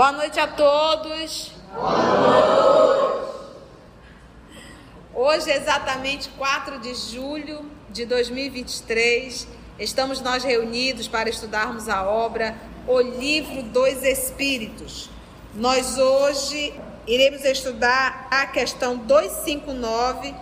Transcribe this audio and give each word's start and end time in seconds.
Boa 0.00 0.12
noite 0.12 0.40
a 0.40 0.46
todos. 0.46 1.52
Hoje, 5.14 5.50
exatamente 5.50 6.30
4 6.38 6.78
de 6.78 6.94
julho 6.94 7.70
de 7.90 8.06
2023, 8.06 9.46
estamos 9.78 10.22
nós 10.22 10.42
reunidos 10.42 11.06
para 11.06 11.28
estudarmos 11.28 11.86
a 11.86 12.02
obra 12.02 12.56
O 12.88 12.98
Livro 12.98 13.62
dos 13.62 14.02
Espíritos. 14.02 15.10
Nós 15.54 15.98
hoje 15.98 16.72
iremos 17.06 17.44
estudar 17.44 18.26
a 18.30 18.46
questão 18.46 18.96
259 18.96 20.34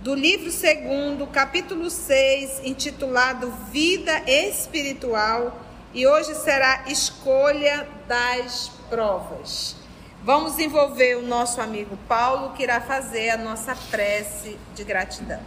do 0.00 0.12
livro 0.12 0.50
segundo, 0.50 1.24
capítulo 1.28 1.88
6, 1.88 2.62
intitulado 2.64 3.48
Vida 3.70 4.24
Espiritual, 4.26 5.67
e 5.94 6.06
hoje 6.06 6.34
será 6.34 6.84
escolha 6.86 7.88
das 8.06 8.70
provas. 8.88 9.76
Vamos 10.22 10.58
envolver 10.58 11.16
o 11.16 11.22
nosso 11.22 11.60
amigo 11.60 11.96
Paulo, 12.08 12.52
que 12.52 12.62
irá 12.62 12.80
fazer 12.80 13.30
a 13.30 13.36
nossa 13.36 13.74
prece 13.90 14.58
de 14.74 14.84
gratidão. 14.84 15.40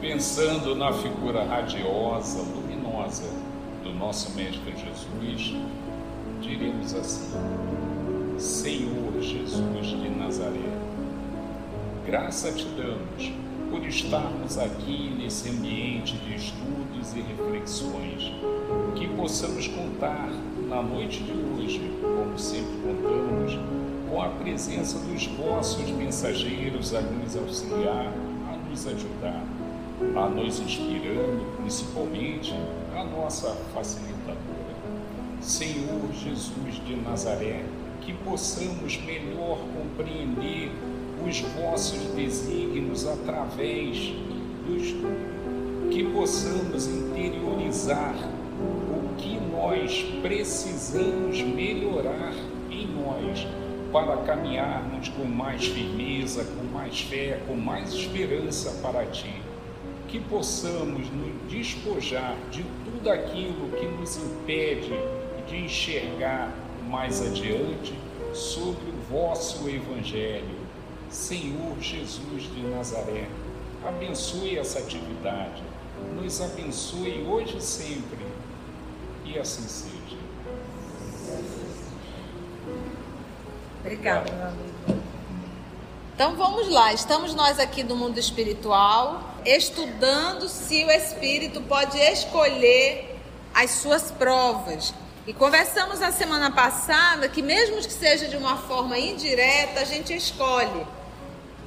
Pensando 0.00 0.74
na 0.74 0.92
figura 0.92 1.44
radiosa, 1.44 2.40
luminosa 2.40 3.28
do 3.82 3.92
nosso 3.94 4.32
Mestre 4.32 4.74
Jesus, 4.76 5.54
diremos 6.40 6.94
assim: 6.94 8.38
Senhor 8.38 9.20
Jesus 9.20 9.86
de 9.86 10.08
Nazaré, 10.08 10.58
graça 12.04 12.50
te 12.52 12.64
damos 12.64 13.49
por 13.70 13.86
estarmos 13.86 14.58
aqui 14.58 15.14
nesse 15.16 15.48
ambiente 15.48 16.16
de 16.16 16.34
estudos 16.34 17.14
e 17.14 17.20
reflexões, 17.20 18.32
que 18.96 19.06
possamos 19.08 19.68
contar 19.68 20.28
na 20.68 20.82
noite 20.82 21.22
de 21.22 21.32
hoje, 21.32 21.80
como 22.02 22.36
sempre 22.36 22.76
contamos, 22.82 23.58
com 24.10 24.20
a 24.20 24.28
presença 24.28 24.98
dos 24.98 25.26
vossos 25.26 25.88
mensageiros 25.90 26.92
a 26.94 27.00
nos 27.00 27.36
auxiliar, 27.36 28.12
a 28.52 28.68
nos 28.68 28.86
ajudar, 28.86 29.44
a 30.16 30.28
nos 30.28 30.58
inspirando, 30.58 31.56
principalmente 31.58 32.52
a 32.96 33.04
nossa 33.04 33.56
facilitadora. 33.72 34.70
Senhor 35.40 36.12
Jesus 36.12 36.84
de 36.84 36.96
Nazaré, 36.96 37.64
que 38.00 38.12
possamos 38.14 38.98
melhor 38.98 39.58
compreender 39.74 40.72
os 41.26 41.40
vossos 41.40 41.98
desígnios 42.14 43.06
através 43.06 44.12
do 44.66 44.76
estudo, 44.76 45.88
que 45.90 46.04
possamos 46.04 46.86
interiorizar 46.86 48.14
o 48.60 49.14
que 49.16 49.38
nós 49.52 50.04
precisamos 50.22 51.40
melhorar 51.42 52.32
em 52.70 52.86
nós 52.86 53.46
para 53.92 54.16
caminharmos 54.18 55.08
com 55.08 55.24
mais 55.24 55.66
firmeza, 55.66 56.44
com 56.44 56.64
mais 56.72 57.00
fé, 57.00 57.40
com 57.46 57.54
mais 57.54 57.92
esperança 57.92 58.70
para 58.82 59.04
Ti. 59.06 59.34
Que 60.06 60.20
possamos 60.20 61.08
nos 61.10 61.50
despojar 61.50 62.36
de 62.50 62.64
tudo 62.84 63.10
aquilo 63.10 63.68
que 63.78 63.86
nos 63.86 64.16
impede 64.16 64.92
de 65.48 65.64
enxergar 65.64 66.52
mais 66.88 67.20
adiante 67.20 67.94
sobre 68.32 68.90
o 68.90 69.10
vosso 69.10 69.68
Evangelho 69.68 70.59
Senhor 71.10 71.76
Jesus 71.80 72.44
de 72.44 72.62
Nazaré, 72.62 73.28
abençoe 73.84 74.56
essa 74.56 74.78
atividade, 74.78 75.60
nos 76.14 76.40
abençoe 76.40 77.26
hoje 77.26 77.56
e 77.56 77.60
sempre, 77.60 78.26
e 79.24 79.36
assim 79.36 79.66
seja. 79.66 80.16
Obrigada, 83.80 84.32
meu 84.32 84.46
amigo. 84.46 85.02
Então 86.14 86.36
vamos 86.36 86.68
lá, 86.68 86.92
estamos 86.92 87.34
nós 87.34 87.58
aqui 87.58 87.82
do 87.82 87.96
mundo 87.96 88.18
espiritual, 88.18 89.34
estudando 89.44 90.48
se 90.48 90.84
o 90.84 90.90
espírito 90.92 91.60
pode 91.62 91.98
escolher 91.98 93.18
as 93.52 93.70
suas 93.72 94.12
provas. 94.12 94.94
E 95.26 95.32
conversamos 95.32 95.98
na 95.98 96.12
semana 96.12 96.52
passada 96.52 97.28
que, 97.28 97.42
mesmo 97.42 97.76
que 97.78 97.92
seja 97.92 98.28
de 98.28 98.36
uma 98.36 98.56
forma 98.56 98.96
indireta, 98.96 99.80
a 99.80 99.84
gente 99.84 100.14
escolhe. 100.14 100.86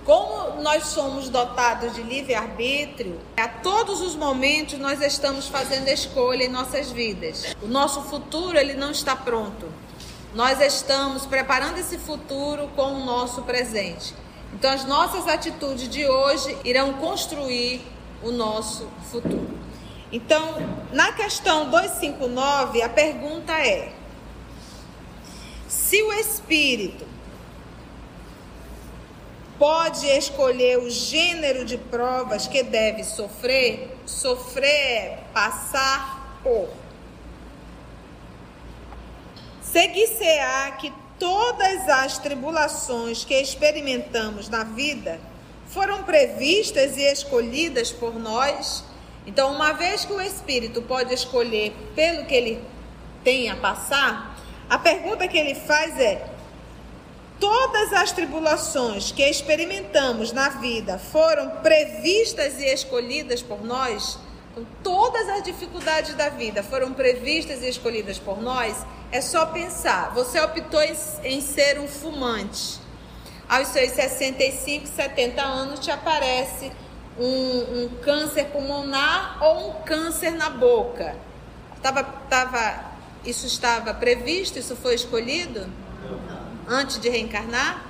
Como 0.05 0.61
nós 0.61 0.87
somos 0.87 1.29
dotados 1.29 1.95
de 1.95 2.03
livre-arbítrio, 2.03 3.21
a 3.37 3.47
todos 3.47 4.01
os 4.01 4.15
momentos 4.15 4.77
nós 4.77 5.01
estamos 5.01 5.47
fazendo 5.47 5.87
escolha 5.87 6.43
em 6.43 6.49
nossas 6.49 6.91
vidas. 6.91 7.55
O 7.61 7.67
nosso 7.67 8.01
futuro 8.01 8.57
ele 8.57 8.73
não 8.73 8.91
está 8.91 9.15
pronto. 9.15 9.71
Nós 10.35 10.59
estamos 10.59 11.25
preparando 11.25 11.77
esse 11.77 11.97
futuro 11.97 12.67
com 12.75 12.95
o 12.95 13.05
nosso 13.05 13.43
presente. 13.43 14.13
Então 14.53 14.71
as 14.71 14.83
nossas 14.83 15.25
atitudes 15.25 15.87
de 15.87 16.05
hoje 16.05 16.57
irão 16.65 16.93
construir 16.93 17.81
o 18.21 18.31
nosso 18.31 18.89
futuro. 19.09 19.57
Então, 20.11 20.55
na 20.91 21.13
questão 21.13 21.69
259, 21.69 22.81
a 22.81 22.89
pergunta 22.89 23.53
é: 23.53 23.93
se 25.67 26.03
o 26.03 26.11
espírito 26.13 27.12
pode 29.57 30.05
escolher 30.07 30.79
o 30.79 30.89
gênero 30.89 31.65
de 31.65 31.77
provas 31.77 32.47
que 32.47 32.63
deve 32.63 33.03
sofrer. 33.03 33.97
Sofrer 34.05 34.65
é 34.65 35.19
passar 35.33 36.39
por. 36.43 36.69
Seguir-se-á 39.61 40.71
que 40.71 40.93
todas 41.17 41.87
as 41.89 42.17
tribulações 42.17 43.23
que 43.23 43.33
experimentamos 43.33 44.49
na 44.49 44.63
vida 44.63 45.19
foram 45.67 46.03
previstas 46.03 46.97
e 46.97 47.01
escolhidas 47.01 47.91
por 47.91 48.19
nós. 48.19 48.83
Então, 49.25 49.51
uma 49.51 49.71
vez 49.71 50.05
que 50.05 50.13
o 50.13 50.21
espírito 50.21 50.81
pode 50.81 51.13
escolher 51.13 51.73
pelo 51.95 52.25
que 52.25 52.35
ele 52.35 52.63
tem 53.23 53.49
a 53.49 53.55
passar, 53.55 54.37
a 54.69 54.77
pergunta 54.77 55.27
que 55.27 55.37
ele 55.37 55.55
faz 55.55 55.99
é: 55.99 56.32
todas 57.39 57.93
as 57.93 58.11
tribulações 58.11 59.11
que 59.11 59.23
experimentamos 59.23 60.31
na 60.31 60.49
vida 60.49 60.97
foram 60.97 61.49
previstas 61.61 62.59
e 62.59 62.65
escolhidas 62.65 63.41
por 63.41 63.63
nós, 63.63 64.17
então, 64.53 64.67
todas 64.83 65.27
as 65.29 65.41
dificuldades 65.41 66.13
da 66.13 66.29
vida 66.29 66.61
foram 66.61 66.93
previstas 66.93 67.63
e 67.63 67.69
escolhidas 67.69 68.19
por 68.19 68.39
nós, 68.39 68.85
é 69.11 69.19
só 69.19 69.47
pensar. 69.47 70.13
Você 70.13 70.39
optou 70.39 70.79
em 71.23 71.41
ser 71.41 71.79
um 71.79 71.87
fumante. 71.87 72.79
Aos 73.49 73.69
seus 73.69 73.91
65, 73.91 74.87
70 74.87 75.41
anos, 75.41 75.79
te 75.79 75.89
aparece 75.89 76.71
um, 77.17 77.83
um 77.83 77.89
câncer 78.01 78.45
pulmonar 78.45 79.43
ou 79.43 79.71
um 79.71 79.73
câncer 79.81 80.31
na 80.31 80.51
boca. 80.51 81.15
Tava, 81.81 82.03
tava, 82.03 82.93
isso 83.25 83.47
estava 83.47 83.93
previsto? 83.93 84.59
Isso 84.59 84.75
foi 84.75 84.93
escolhido? 84.95 85.67
Antes 86.67 86.99
de 86.99 87.09
reencarnar? 87.09 87.83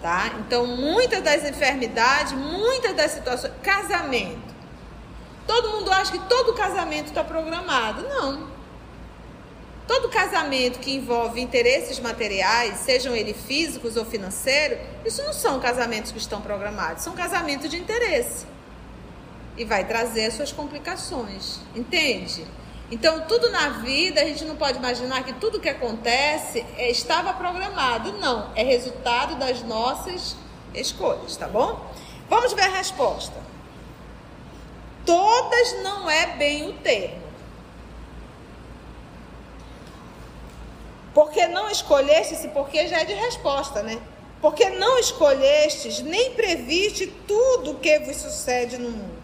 Tá? 0.00 0.32
Então, 0.38 0.66
muitas 0.66 1.22
das 1.22 1.44
enfermidades, 1.44 2.32
muitas 2.32 2.96
das 2.96 3.10
situações. 3.12 3.52
Casamento. 3.62 4.50
Todo 5.46 5.70
mundo 5.70 5.92
acha 5.92 6.12
que 6.12 6.28
todo 6.28 6.54
casamento 6.54 7.08
está 7.08 7.22
programado. 7.22 8.02
Não. 8.02 8.48
Todo 9.86 10.08
casamento 10.08 10.78
que 10.78 10.94
envolve 10.94 11.40
interesses 11.40 11.98
materiais, 11.98 12.78
sejam 12.78 13.14
eles 13.14 13.36
físicos 13.36 13.96
ou 13.96 14.04
financeiros, 14.04 14.78
isso 15.04 15.20
não 15.22 15.32
são 15.32 15.58
casamentos 15.58 16.12
que 16.12 16.18
estão 16.18 16.40
programados, 16.40 17.02
são 17.02 17.12
casamentos 17.12 17.68
de 17.68 17.76
interesse. 17.76 18.46
E 19.56 19.64
vai 19.64 19.84
trazer 19.84 20.26
as 20.26 20.34
suas 20.34 20.52
complicações. 20.52 21.58
Entende? 21.74 22.46
Então, 22.90 23.20
tudo 23.20 23.50
na 23.50 23.68
vida, 23.68 24.20
a 24.20 24.24
gente 24.24 24.44
não 24.44 24.56
pode 24.56 24.78
imaginar 24.78 25.22
que 25.22 25.32
tudo 25.34 25.60
que 25.60 25.68
acontece 25.68 26.66
é, 26.76 26.90
estava 26.90 27.32
programado. 27.32 28.12
Não, 28.14 28.50
é 28.56 28.64
resultado 28.64 29.36
das 29.36 29.62
nossas 29.62 30.36
escolhas, 30.74 31.36
tá 31.36 31.46
bom? 31.46 31.88
Vamos 32.28 32.52
ver 32.52 32.62
a 32.62 32.68
resposta. 32.68 33.36
Todas 35.06 35.82
não 35.84 36.10
é 36.10 36.36
bem 36.36 36.68
o 36.68 36.72
termo. 36.74 37.20
Porque 41.14 41.46
não 41.46 41.70
escolheste, 41.70 42.48
porque 42.48 42.88
já 42.88 43.00
é 43.00 43.04
de 43.04 43.14
resposta, 43.14 43.82
né? 43.82 44.00
Porque 44.40 44.68
não 44.70 44.98
escolhestes, 44.98 46.00
nem 46.00 46.34
previste 46.34 47.06
tudo 47.26 47.72
o 47.72 47.78
que 47.78 47.98
vos 48.00 48.16
sucede 48.16 48.78
no 48.78 48.90
mundo, 48.90 49.18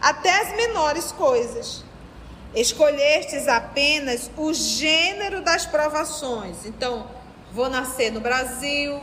até 0.00 0.40
as 0.40 0.56
menores 0.56 1.12
coisas 1.12 1.83
Escolhestes 2.54 3.48
apenas 3.48 4.30
o 4.36 4.52
gênero 4.54 5.42
das 5.42 5.66
provações. 5.66 6.64
Então, 6.64 7.06
vou 7.52 7.68
nascer 7.68 8.12
no 8.12 8.20
Brasil, 8.20 9.00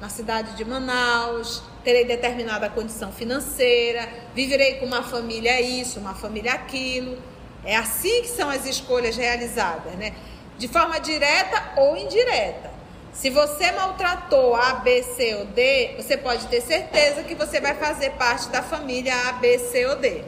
na 0.00 0.08
cidade 0.08 0.54
de 0.54 0.64
Manaus, 0.64 1.62
terei 1.82 2.04
determinada 2.04 2.68
condição 2.68 3.10
financeira, 3.10 4.08
viverei 4.34 4.74
com 4.74 4.86
uma 4.86 5.02
família 5.02 5.60
isso, 5.60 5.98
uma 5.98 6.14
família 6.14 6.52
aquilo. 6.52 7.18
É 7.64 7.76
assim 7.76 8.22
que 8.22 8.28
são 8.28 8.48
as 8.50 8.66
escolhas 8.66 9.16
realizadas, 9.16 9.92
né? 9.94 10.14
De 10.58 10.68
forma 10.68 10.98
direta 10.98 11.72
ou 11.76 11.96
indireta. 11.96 12.70
Se 13.12 13.28
você 13.28 13.72
maltratou 13.72 14.54
A, 14.54 14.74
B, 14.74 15.02
C 15.02 15.34
ou 15.34 15.46
D, 15.46 15.94
você 15.96 16.16
pode 16.16 16.46
ter 16.48 16.60
certeza 16.60 17.22
que 17.22 17.34
você 17.34 17.60
vai 17.60 17.74
fazer 17.74 18.10
parte 18.10 18.48
da 18.48 18.62
família 18.62 19.14
A, 19.28 19.32
B, 19.32 19.58
C 19.58 19.86
ou 19.86 19.96
D. 19.96 20.22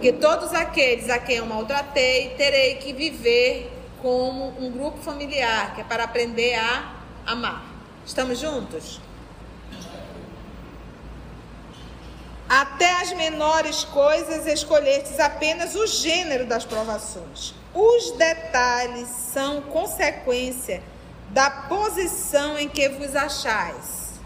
Porque 0.00 0.14
todos 0.14 0.54
aqueles 0.54 1.10
a 1.10 1.18
quem 1.18 1.36
eu 1.36 1.44
maltratei, 1.44 2.30
terei 2.30 2.76
que 2.76 2.90
viver 2.90 3.70
como 4.00 4.46
um 4.58 4.70
grupo 4.70 4.96
familiar, 4.96 5.74
que 5.74 5.82
é 5.82 5.84
para 5.84 6.04
aprender 6.04 6.54
a 6.54 6.94
amar. 7.26 7.66
Estamos 8.06 8.38
juntos? 8.38 8.98
Até 12.48 13.02
as 13.02 13.12
menores 13.12 13.84
coisas 13.84 14.46
escolhestes 14.46 15.20
apenas 15.20 15.74
o 15.74 15.86
gênero 15.86 16.46
das 16.46 16.64
provações. 16.64 17.54
Os 17.74 18.12
detalhes 18.12 19.06
são 19.06 19.60
consequência 19.60 20.82
da 21.28 21.50
posição 21.50 22.58
em 22.58 22.70
que 22.70 22.88
vos 22.88 23.14
achais 23.14 24.18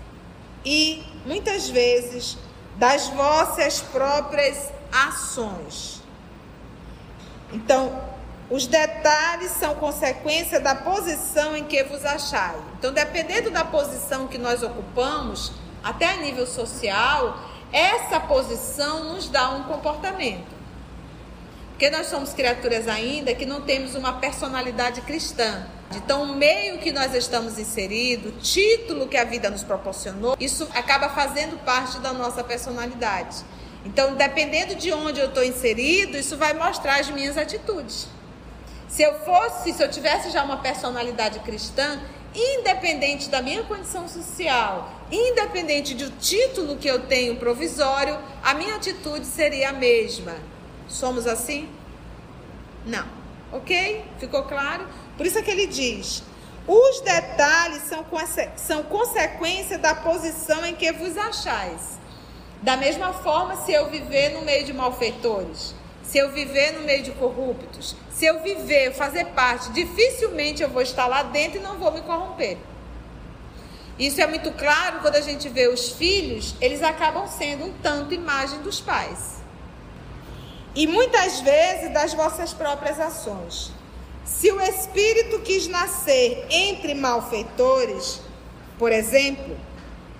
e, 0.64 1.02
muitas 1.26 1.68
vezes, 1.68 2.38
das 2.76 3.08
vossas 3.08 3.80
próprias 3.80 4.72
ações. 4.94 6.00
Então, 7.52 8.00
os 8.50 8.66
detalhes 8.66 9.50
são 9.52 9.74
consequência 9.74 10.60
da 10.60 10.74
posição 10.74 11.56
em 11.56 11.64
que 11.64 11.82
vos 11.84 12.04
achai. 12.04 12.54
Então, 12.78 12.92
dependendo 12.92 13.50
da 13.50 13.64
posição 13.64 14.28
que 14.28 14.38
nós 14.38 14.62
ocupamos, 14.62 15.52
até 15.82 16.10
a 16.10 16.16
nível 16.18 16.46
social, 16.46 17.38
essa 17.72 18.20
posição 18.20 19.12
nos 19.12 19.28
dá 19.28 19.50
um 19.50 19.64
comportamento. 19.64 20.54
Porque 21.70 21.90
nós 21.90 22.06
somos 22.06 22.32
criaturas 22.32 22.86
ainda 22.86 23.34
que 23.34 23.44
não 23.44 23.62
temos 23.62 23.96
uma 23.96 24.12
personalidade 24.14 25.00
cristã. 25.00 25.66
Então, 25.96 26.22
o 26.22 26.36
meio 26.36 26.78
que 26.78 26.92
nós 26.92 27.12
estamos 27.14 27.58
inseridos, 27.58 28.32
título 28.48 29.08
que 29.08 29.16
a 29.16 29.24
vida 29.24 29.50
nos 29.50 29.64
proporcionou, 29.64 30.36
isso 30.38 30.68
acaba 30.74 31.08
fazendo 31.08 31.58
parte 31.64 31.98
da 31.98 32.12
nossa 32.12 32.44
personalidade. 32.44 33.44
Então, 33.84 34.14
dependendo 34.14 34.74
de 34.74 34.92
onde 34.92 35.20
eu 35.20 35.28
estou 35.28 35.44
inserido, 35.44 36.16
isso 36.16 36.36
vai 36.36 36.54
mostrar 36.54 37.00
as 37.00 37.10
minhas 37.10 37.36
atitudes. 37.36 38.08
Se 38.88 39.02
eu 39.02 39.14
fosse, 39.20 39.72
se 39.72 39.82
eu 39.82 39.90
tivesse 39.90 40.30
já 40.30 40.42
uma 40.42 40.58
personalidade 40.58 41.40
cristã, 41.40 42.00
independente 42.34 43.28
da 43.28 43.42
minha 43.42 43.62
condição 43.64 44.08
social, 44.08 44.90
independente 45.10 45.94
do 45.94 46.10
título 46.12 46.76
que 46.76 46.88
eu 46.88 47.00
tenho 47.06 47.36
provisório, 47.36 48.18
a 48.42 48.54
minha 48.54 48.76
atitude 48.76 49.26
seria 49.26 49.70
a 49.70 49.72
mesma. 49.72 50.36
Somos 50.88 51.26
assim? 51.26 51.68
Não. 52.86 53.06
Ok? 53.52 54.04
Ficou 54.18 54.44
claro? 54.44 54.86
Por 55.16 55.26
isso 55.26 55.38
é 55.38 55.42
que 55.42 55.50
ele 55.50 55.66
diz: 55.66 56.22
os 56.66 57.00
detalhes 57.00 57.82
são, 57.82 58.04
são 58.56 58.82
consequência 58.82 59.78
da 59.78 59.94
posição 59.94 60.64
em 60.64 60.74
que 60.74 60.90
vos 60.92 61.16
achais. 61.16 61.98
Da 62.64 62.78
mesma 62.78 63.12
forma, 63.12 63.56
se 63.56 63.74
eu 63.74 63.90
viver 63.90 64.30
no 64.30 64.40
meio 64.40 64.64
de 64.64 64.72
malfeitores, 64.72 65.74
se 66.02 66.16
eu 66.16 66.32
viver 66.32 66.72
no 66.72 66.80
meio 66.80 67.02
de 67.02 67.10
corruptos, 67.10 67.94
se 68.10 68.24
eu 68.24 68.42
viver, 68.42 68.94
fazer 68.94 69.26
parte, 69.26 69.70
dificilmente 69.72 70.62
eu 70.62 70.70
vou 70.70 70.80
estar 70.80 71.06
lá 71.06 71.24
dentro 71.24 71.58
e 71.58 71.62
não 71.62 71.76
vou 71.76 71.92
me 71.92 72.00
corromper. 72.00 72.56
Isso 73.98 74.18
é 74.18 74.26
muito 74.26 74.50
claro 74.52 75.00
quando 75.00 75.16
a 75.16 75.20
gente 75.20 75.46
vê 75.50 75.68
os 75.68 75.90
filhos, 75.90 76.54
eles 76.58 76.82
acabam 76.82 77.26
sendo 77.28 77.66
um 77.66 77.72
tanto 77.82 78.14
imagem 78.14 78.62
dos 78.62 78.80
pais. 78.80 79.42
E 80.74 80.86
muitas 80.86 81.40
vezes 81.40 81.92
das 81.92 82.14
vossas 82.14 82.54
próprias 82.54 82.98
ações. 82.98 83.72
Se 84.24 84.50
o 84.50 84.58
espírito 84.62 85.38
quis 85.40 85.68
nascer 85.68 86.46
entre 86.48 86.94
malfeitores, 86.94 88.22
por 88.78 88.90
exemplo, 88.90 89.54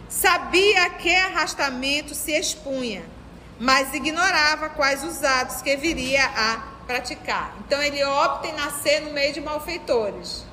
sabia 0.09 0.91
que 0.91 1.15
arrastamento 1.15 2.15
se 2.15 2.33
expunha, 2.33 3.05
mas 3.59 3.95
ignorava 3.95 4.69
quais 4.71 5.03
os 5.05 5.23
atos 5.23 5.63
que 5.63 5.77
viria 5.77 6.25
a 6.25 6.75
praticar. 6.87 7.55
Então 7.61 7.83
ele 7.83 8.05
opta 8.05 8.49
em 8.49 8.53
nascer 8.53 9.01
no 9.01 9.13
meio 9.13 9.33
de 9.33 9.41
malfeitores. 9.41 10.45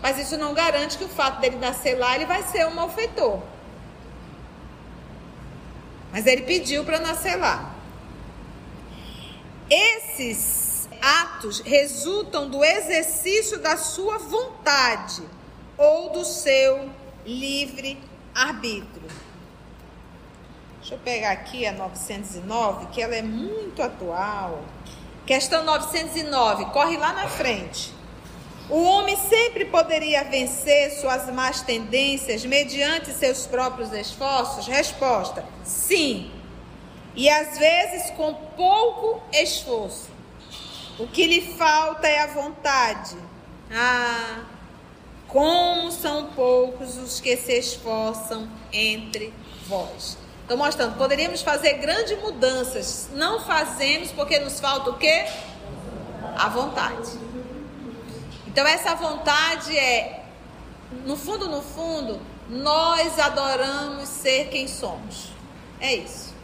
Mas 0.00 0.18
isso 0.18 0.36
não 0.36 0.52
garante 0.52 0.98
que 0.98 1.04
o 1.04 1.08
fato 1.08 1.40
dele 1.40 1.56
nascer 1.56 1.96
lá 1.96 2.16
ele 2.16 2.26
vai 2.26 2.42
ser 2.42 2.66
um 2.66 2.74
malfeitor. 2.74 3.40
Mas 6.10 6.26
ele 6.26 6.42
pediu 6.42 6.84
para 6.84 6.98
nascer 6.98 7.36
lá. 7.36 7.74
Esses 9.70 10.88
atos 11.00 11.60
resultam 11.60 12.48
do 12.50 12.62
exercício 12.64 13.58
da 13.58 13.76
sua 13.76 14.18
vontade 14.18 15.22
ou 15.78 16.10
do 16.10 16.24
seu 16.24 16.90
livre 17.24 17.98
arbítrio. 18.34 19.10
Deixa 20.80 20.94
eu 20.94 20.98
pegar 20.98 21.30
aqui 21.30 21.66
a 21.66 21.72
909, 21.72 22.86
que 22.86 23.00
ela 23.00 23.14
é 23.14 23.22
muito 23.22 23.82
atual. 23.82 24.64
Questão 25.24 25.64
909, 25.64 26.66
corre 26.66 26.96
lá 26.96 27.12
na 27.12 27.28
frente. 27.28 27.92
O 28.68 28.82
homem 28.84 29.16
sempre 29.16 29.66
poderia 29.66 30.24
vencer 30.24 30.92
suas 30.92 31.32
más 31.32 31.60
tendências 31.62 32.44
mediante 32.44 33.12
seus 33.12 33.46
próprios 33.46 33.92
esforços? 33.92 34.66
Resposta: 34.66 35.44
sim. 35.62 36.30
E 37.14 37.28
às 37.28 37.58
vezes 37.58 38.10
com 38.10 38.32
pouco 38.32 39.22
esforço. 39.32 40.08
O 40.98 41.06
que 41.06 41.26
lhe 41.26 41.54
falta 41.56 42.08
é 42.08 42.20
a 42.20 42.26
vontade. 42.28 43.16
Ah, 43.70 44.40
como 45.32 45.90
são 45.90 46.26
poucos 46.26 46.98
os 46.98 47.18
que 47.18 47.36
se 47.38 47.58
esforçam 47.58 48.46
entre 48.70 49.32
vós. 49.66 50.18
Estou 50.42 50.58
mostrando, 50.58 50.98
poderíamos 50.98 51.40
fazer 51.40 51.74
grandes 51.78 52.20
mudanças. 52.20 53.08
Não 53.14 53.40
fazemos 53.40 54.12
porque 54.12 54.38
nos 54.38 54.60
falta 54.60 54.90
o 54.90 54.98
quê? 54.98 55.24
A 56.36 56.50
vontade. 56.50 57.18
Então 58.46 58.66
essa 58.66 58.94
vontade 58.94 59.74
é, 59.74 60.22
no 61.06 61.16
fundo, 61.16 61.48
no 61.48 61.62
fundo, 61.62 62.20
nós 62.50 63.18
adoramos 63.18 64.10
ser 64.10 64.48
quem 64.48 64.68
somos. 64.68 65.32
É 65.80 65.94
isso. 65.94 66.34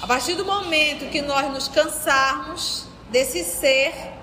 A 0.00 0.06
partir 0.06 0.34
do 0.34 0.44
momento 0.44 1.10
que 1.10 1.20
nós 1.20 1.50
nos 1.50 1.66
cansarmos 1.66 2.86
desse 3.10 3.42
ser 3.42 4.13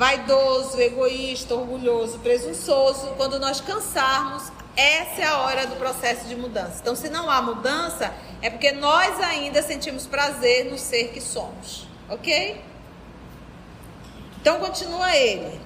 vaidoso, 0.00 0.80
egoísta, 0.80 1.54
orgulhoso, 1.54 2.20
presunçoso, 2.20 3.08
quando 3.18 3.38
nós 3.38 3.60
cansarmos, 3.60 4.50
essa 4.74 5.20
é 5.20 5.26
a 5.26 5.40
hora 5.40 5.66
do 5.66 5.76
processo 5.76 6.26
de 6.26 6.34
mudança. 6.34 6.78
Então, 6.80 6.96
se 6.96 7.10
não 7.10 7.30
há 7.30 7.42
mudança, 7.42 8.10
é 8.40 8.48
porque 8.48 8.72
nós 8.72 9.20
ainda 9.20 9.62
sentimos 9.62 10.06
prazer 10.06 10.70
no 10.70 10.78
ser 10.78 11.08
que 11.08 11.20
somos. 11.20 11.86
Ok? 12.08 12.58
Então, 14.40 14.58
continua 14.58 15.14
ele. 15.14 15.60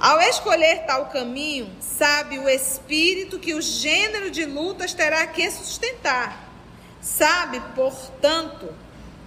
Ao 0.00 0.20
escolher 0.20 0.84
tal 0.84 1.06
caminho, 1.06 1.70
sabe 1.80 2.40
o 2.40 2.48
espírito 2.48 3.38
que 3.38 3.54
o 3.54 3.62
gênero 3.62 4.28
de 4.28 4.44
lutas 4.44 4.92
terá 4.92 5.24
que 5.28 5.48
sustentar. 5.52 6.50
Sabe, 7.00 7.60
portanto, 7.76 8.74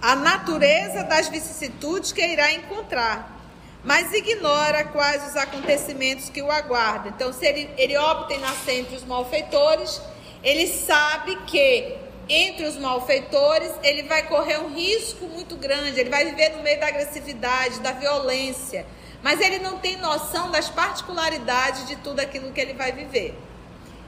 a 0.02 0.14
natureza 0.14 1.04
das 1.04 1.28
vicissitudes 1.28 2.12
que 2.12 2.20
irá 2.20 2.52
encontrar 2.52 3.40
mas 3.84 4.12
ignora 4.12 4.84
quais 4.84 5.26
os 5.28 5.36
acontecimentos 5.36 6.28
que 6.28 6.40
o 6.40 6.50
aguardam. 6.50 7.12
Então, 7.14 7.32
se 7.32 7.44
ele, 7.44 7.68
ele 7.76 7.96
opta 7.96 8.34
em 8.34 8.38
nascer 8.38 8.80
entre 8.80 8.96
os 8.96 9.04
malfeitores, 9.04 10.00
ele 10.42 10.66
sabe 10.68 11.36
que 11.46 11.96
entre 12.28 12.64
os 12.66 12.76
malfeitores 12.76 13.72
ele 13.82 14.04
vai 14.04 14.22
correr 14.24 14.58
um 14.58 14.72
risco 14.72 15.26
muito 15.26 15.56
grande, 15.56 15.98
ele 15.98 16.10
vai 16.10 16.24
viver 16.24 16.50
no 16.56 16.62
meio 16.62 16.78
da 16.78 16.86
agressividade, 16.86 17.80
da 17.80 17.92
violência, 17.92 18.86
mas 19.22 19.40
ele 19.40 19.58
não 19.58 19.78
tem 19.78 19.96
noção 19.96 20.50
das 20.50 20.68
particularidades 20.68 21.86
de 21.86 21.96
tudo 21.96 22.20
aquilo 22.20 22.52
que 22.52 22.60
ele 22.60 22.74
vai 22.74 22.92
viver. 22.92 23.36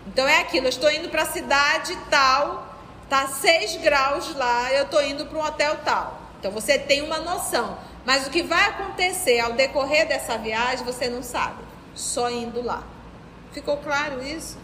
Então 0.06 0.26
é 0.26 0.38
aquilo, 0.38 0.66
eu 0.66 0.70
estou 0.70 0.90
indo 0.90 1.08
para 1.08 1.22
a 1.22 1.26
cidade 1.26 1.96
tal, 2.10 2.76
tá 3.08 3.26
6 3.26 3.76
graus 3.78 4.34
lá, 4.36 4.72
eu 4.72 4.84
estou 4.84 5.02
indo 5.02 5.26
para 5.26 5.38
um 5.38 5.44
hotel 5.44 5.76
tal. 5.84 6.20
Então 6.38 6.52
você 6.52 6.78
tem 6.78 7.02
uma 7.02 7.18
noção. 7.18 7.76
Mas 8.04 8.26
o 8.26 8.30
que 8.30 8.42
vai 8.42 8.68
acontecer 8.68 9.40
ao 9.40 9.52
decorrer 9.52 10.06
dessa 10.06 10.36
viagem, 10.36 10.84
você 10.84 11.08
não 11.08 11.22
sabe. 11.22 11.62
Só 11.94 12.30
indo 12.30 12.62
lá. 12.62 12.82
Ficou 13.52 13.76
claro 13.78 14.22
isso? 14.22 14.58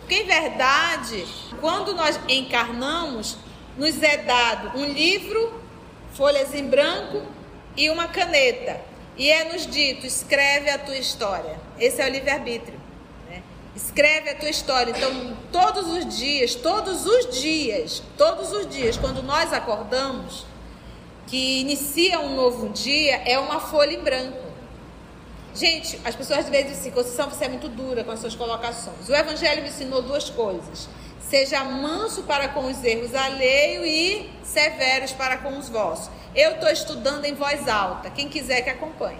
Porque 0.00 0.16
em 0.16 0.26
verdade, 0.26 1.26
quando 1.60 1.94
nós 1.94 2.18
encarnamos, 2.28 3.36
nos 3.76 4.02
é 4.02 4.16
dado 4.18 4.78
um 4.78 4.84
livro, 4.86 5.62
folhas 6.14 6.54
em 6.54 6.66
branco 6.66 7.22
e 7.76 7.88
uma 7.90 8.08
caneta. 8.08 8.80
E 9.16 9.30
é 9.30 9.52
nos 9.52 9.66
dito: 9.66 10.06
escreve 10.06 10.70
a 10.70 10.78
tua 10.78 10.96
história. 10.96 11.58
Esse 11.78 12.00
é 12.00 12.06
o 12.06 12.10
livre-arbítrio. 12.10 12.78
Escreve 13.76 14.30
a 14.30 14.34
tua 14.34 14.48
história. 14.48 14.90
Então, 14.90 15.36
todos 15.52 15.86
os 15.86 16.16
dias, 16.16 16.56
todos 16.56 17.06
os 17.06 17.40
dias, 17.40 18.02
todos 18.16 18.50
os 18.50 18.68
dias, 18.68 18.96
quando 18.96 19.22
nós 19.22 19.52
acordamos, 19.52 20.44
que 21.28 21.60
inicia 21.60 22.18
um 22.20 22.34
novo 22.34 22.70
dia, 22.70 23.22
é 23.24 23.38
uma 23.38 23.60
folha 23.60 23.92
em 23.92 24.02
branco. 24.02 24.48
Gente, 25.54 26.00
as 26.04 26.14
pessoas 26.14 26.40
às 26.40 26.48
vezes 26.48 26.76
dizem, 26.78 26.92
Conceição, 26.92 27.28
você 27.28 27.44
é 27.44 27.48
muito 27.48 27.68
dura 27.68 28.02
com 28.02 28.10
as 28.10 28.20
suas 28.20 28.34
colocações. 28.34 29.08
O 29.08 29.14
Evangelho 29.14 29.62
me 29.62 29.68
ensinou 29.68 30.00
duas 30.00 30.30
coisas. 30.30 30.88
Seja 31.20 31.62
manso 31.64 32.22
para 32.22 32.48
com 32.48 32.66
os 32.66 32.82
erros 32.82 33.14
alheios 33.14 33.86
e 33.86 34.30
severos 34.42 35.12
para 35.12 35.36
com 35.36 35.58
os 35.58 35.68
vossos. 35.68 36.10
Eu 36.34 36.52
estou 36.52 36.70
estudando 36.70 37.26
em 37.26 37.34
voz 37.34 37.68
alta. 37.68 38.08
Quem 38.08 38.28
quiser 38.28 38.62
que 38.62 38.70
acompanhe. 38.70 39.18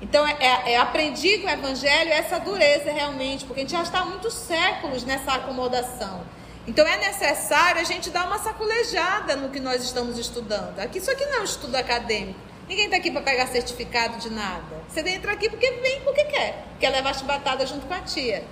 Então, 0.00 0.24
é, 0.24 0.36
é, 0.38 0.72
é, 0.72 0.76
aprendi 0.76 1.38
com 1.38 1.48
o 1.48 1.50
Evangelho 1.50 2.12
essa 2.12 2.38
dureza 2.38 2.92
realmente, 2.92 3.44
porque 3.44 3.60
a 3.60 3.64
gente 3.64 3.72
já 3.72 3.82
está 3.82 4.00
há 4.00 4.04
muitos 4.04 4.34
séculos 4.34 5.02
nessa 5.02 5.32
acomodação. 5.32 6.20
Então, 6.68 6.86
é 6.86 6.98
necessário 6.98 7.80
a 7.80 7.84
gente 7.84 8.10
dar 8.10 8.26
uma 8.26 8.38
sacolejada 8.38 9.34
no 9.36 9.48
que 9.48 9.58
nós 9.58 9.82
estamos 9.82 10.18
estudando. 10.18 10.78
Aqui, 10.80 10.98
isso 10.98 11.10
aqui 11.10 11.24
não 11.24 11.38
é 11.38 11.40
um 11.40 11.44
estudo 11.44 11.74
acadêmico. 11.74 12.38
Ninguém 12.68 12.84
está 12.84 12.98
aqui 12.98 13.10
para 13.10 13.22
pegar 13.22 13.46
certificado 13.46 14.18
de 14.18 14.28
nada. 14.28 14.76
Você 14.86 15.00
entra 15.08 15.32
aqui 15.32 15.48
porque 15.48 15.70
vem 15.70 16.02
porque 16.02 16.24
quer. 16.24 16.66
Quer 16.78 16.90
levar 16.90 17.14
chibatada 17.14 17.64
junto 17.64 17.86
com 17.86 17.94
a 17.94 18.00
tia. 18.00 18.44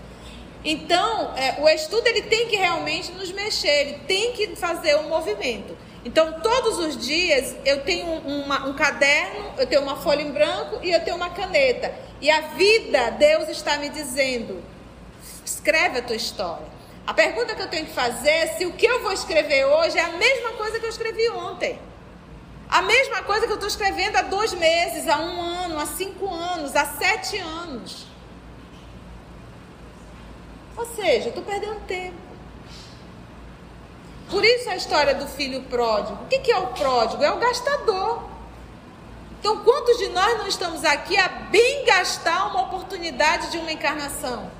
Então, 0.64 1.36
é, 1.36 1.60
o 1.60 1.68
estudo 1.68 2.06
ele 2.06 2.22
tem 2.22 2.48
que 2.48 2.56
realmente 2.56 3.12
nos 3.12 3.30
mexer, 3.32 3.68
ele 3.68 3.98
tem 4.08 4.32
que 4.32 4.56
fazer 4.56 4.96
um 4.96 5.10
movimento. 5.10 5.76
Então, 6.02 6.40
todos 6.40 6.78
os 6.78 6.96
dias 6.96 7.54
eu 7.66 7.82
tenho 7.82 8.06
uma, 8.06 8.66
um 8.66 8.72
caderno, 8.72 9.52
eu 9.58 9.66
tenho 9.66 9.82
uma 9.82 9.96
folha 9.96 10.22
em 10.22 10.32
branco 10.32 10.80
e 10.82 10.90
eu 10.90 11.04
tenho 11.04 11.16
uma 11.16 11.28
caneta. 11.28 11.94
E 12.22 12.30
a 12.30 12.40
vida, 12.40 13.10
Deus 13.10 13.50
está 13.50 13.76
me 13.76 13.90
dizendo: 13.90 14.64
escreve 15.44 15.98
a 15.98 16.02
tua 16.02 16.16
história. 16.16 16.75
A 17.06 17.14
pergunta 17.14 17.54
que 17.54 17.62
eu 17.62 17.68
tenho 17.68 17.86
que 17.86 17.92
fazer 17.92 18.30
é 18.30 18.46
se 18.48 18.66
o 18.66 18.72
que 18.72 18.84
eu 18.84 19.00
vou 19.02 19.12
escrever 19.12 19.64
hoje 19.64 19.96
é 19.96 20.02
a 20.02 20.12
mesma 20.12 20.52
coisa 20.52 20.80
que 20.80 20.86
eu 20.86 20.90
escrevi 20.90 21.28
ontem. 21.30 21.78
A 22.68 22.82
mesma 22.82 23.22
coisa 23.22 23.46
que 23.46 23.52
eu 23.52 23.56
estou 23.56 23.68
escrevendo 23.68 24.16
há 24.16 24.22
dois 24.22 24.52
meses, 24.52 25.08
há 25.08 25.18
um 25.18 25.40
ano, 25.40 25.78
há 25.78 25.86
cinco 25.86 26.28
anos, 26.28 26.74
há 26.74 26.84
sete 26.84 27.38
anos. 27.38 28.06
Ou 30.76 30.84
seja, 30.86 31.26
eu 31.26 31.28
estou 31.28 31.44
perdendo 31.44 31.80
tempo. 31.86 32.16
Por 34.28 34.44
isso 34.44 34.68
a 34.68 34.74
história 34.74 35.14
do 35.14 35.28
filho 35.28 35.62
pródigo. 35.62 36.24
O 36.24 36.26
que, 36.26 36.40
que 36.40 36.50
é 36.50 36.58
o 36.58 36.66
pródigo? 36.68 37.22
É 37.22 37.30
o 37.30 37.38
gastador. 37.38 38.24
Então, 39.38 39.62
quantos 39.62 39.96
de 39.98 40.08
nós 40.08 40.36
não 40.38 40.48
estamos 40.48 40.84
aqui 40.84 41.16
a 41.16 41.28
bem 41.28 41.84
gastar 41.84 42.48
uma 42.48 42.62
oportunidade 42.62 43.52
de 43.52 43.58
uma 43.58 43.70
encarnação? 43.70 44.50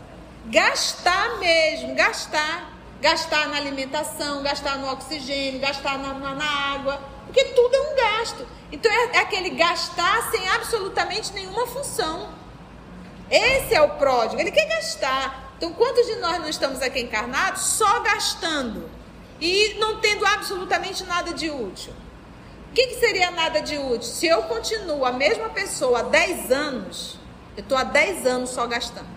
Gastar 0.46 1.38
mesmo, 1.38 1.94
gastar. 1.94 2.72
Gastar 3.00 3.48
na 3.48 3.56
alimentação, 3.56 4.42
gastar 4.42 4.78
no 4.78 4.90
oxigênio, 4.90 5.60
gastar 5.60 5.98
na, 5.98 6.14
na, 6.14 6.34
na 6.34 6.50
água. 6.74 7.00
Porque 7.26 7.44
tudo 7.46 7.74
é 7.74 7.80
um 7.80 7.96
gasto. 7.96 8.46
Então, 8.72 8.90
é, 8.90 9.16
é 9.16 9.18
aquele 9.18 9.50
gastar 9.50 10.30
sem 10.30 10.48
absolutamente 10.48 11.32
nenhuma 11.32 11.66
função. 11.66 12.30
Esse 13.30 13.74
é 13.74 13.82
o 13.82 13.90
pródigo. 13.90 14.40
Ele 14.40 14.50
quer 14.50 14.66
gastar. 14.66 15.52
Então, 15.56 15.72
quantos 15.72 16.06
de 16.06 16.16
nós 16.16 16.38
não 16.38 16.48
estamos 16.48 16.80
aqui 16.80 17.00
encarnados 17.00 17.62
só 17.62 18.00
gastando 18.00 18.88
e 19.40 19.74
não 19.78 20.00
tendo 20.00 20.24
absolutamente 20.24 21.04
nada 21.04 21.32
de 21.32 21.50
útil? 21.50 21.92
O 22.70 22.74
que, 22.74 22.88
que 22.88 22.94
seria 22.96 23.30
nada 23.30 23.60
de 23.60 23.78
útil? 23.78 24.02
Se 24.02 24.26
eu 24.26 24.42
continuo 24.44 25.04
a 25.04 25.12
mesma 25.12 25.48
pessoa 25.48 26.00
há 26.00 26.02
10 26.02 26.52
anos, 26.52 27.18
eu 27.56 27.62
estou 27.62 27.76
há 27.76 27.84
10 27.84 28.26
anos 28.26 28.50
só 28.50 28.66
gastando. 28.66 29.15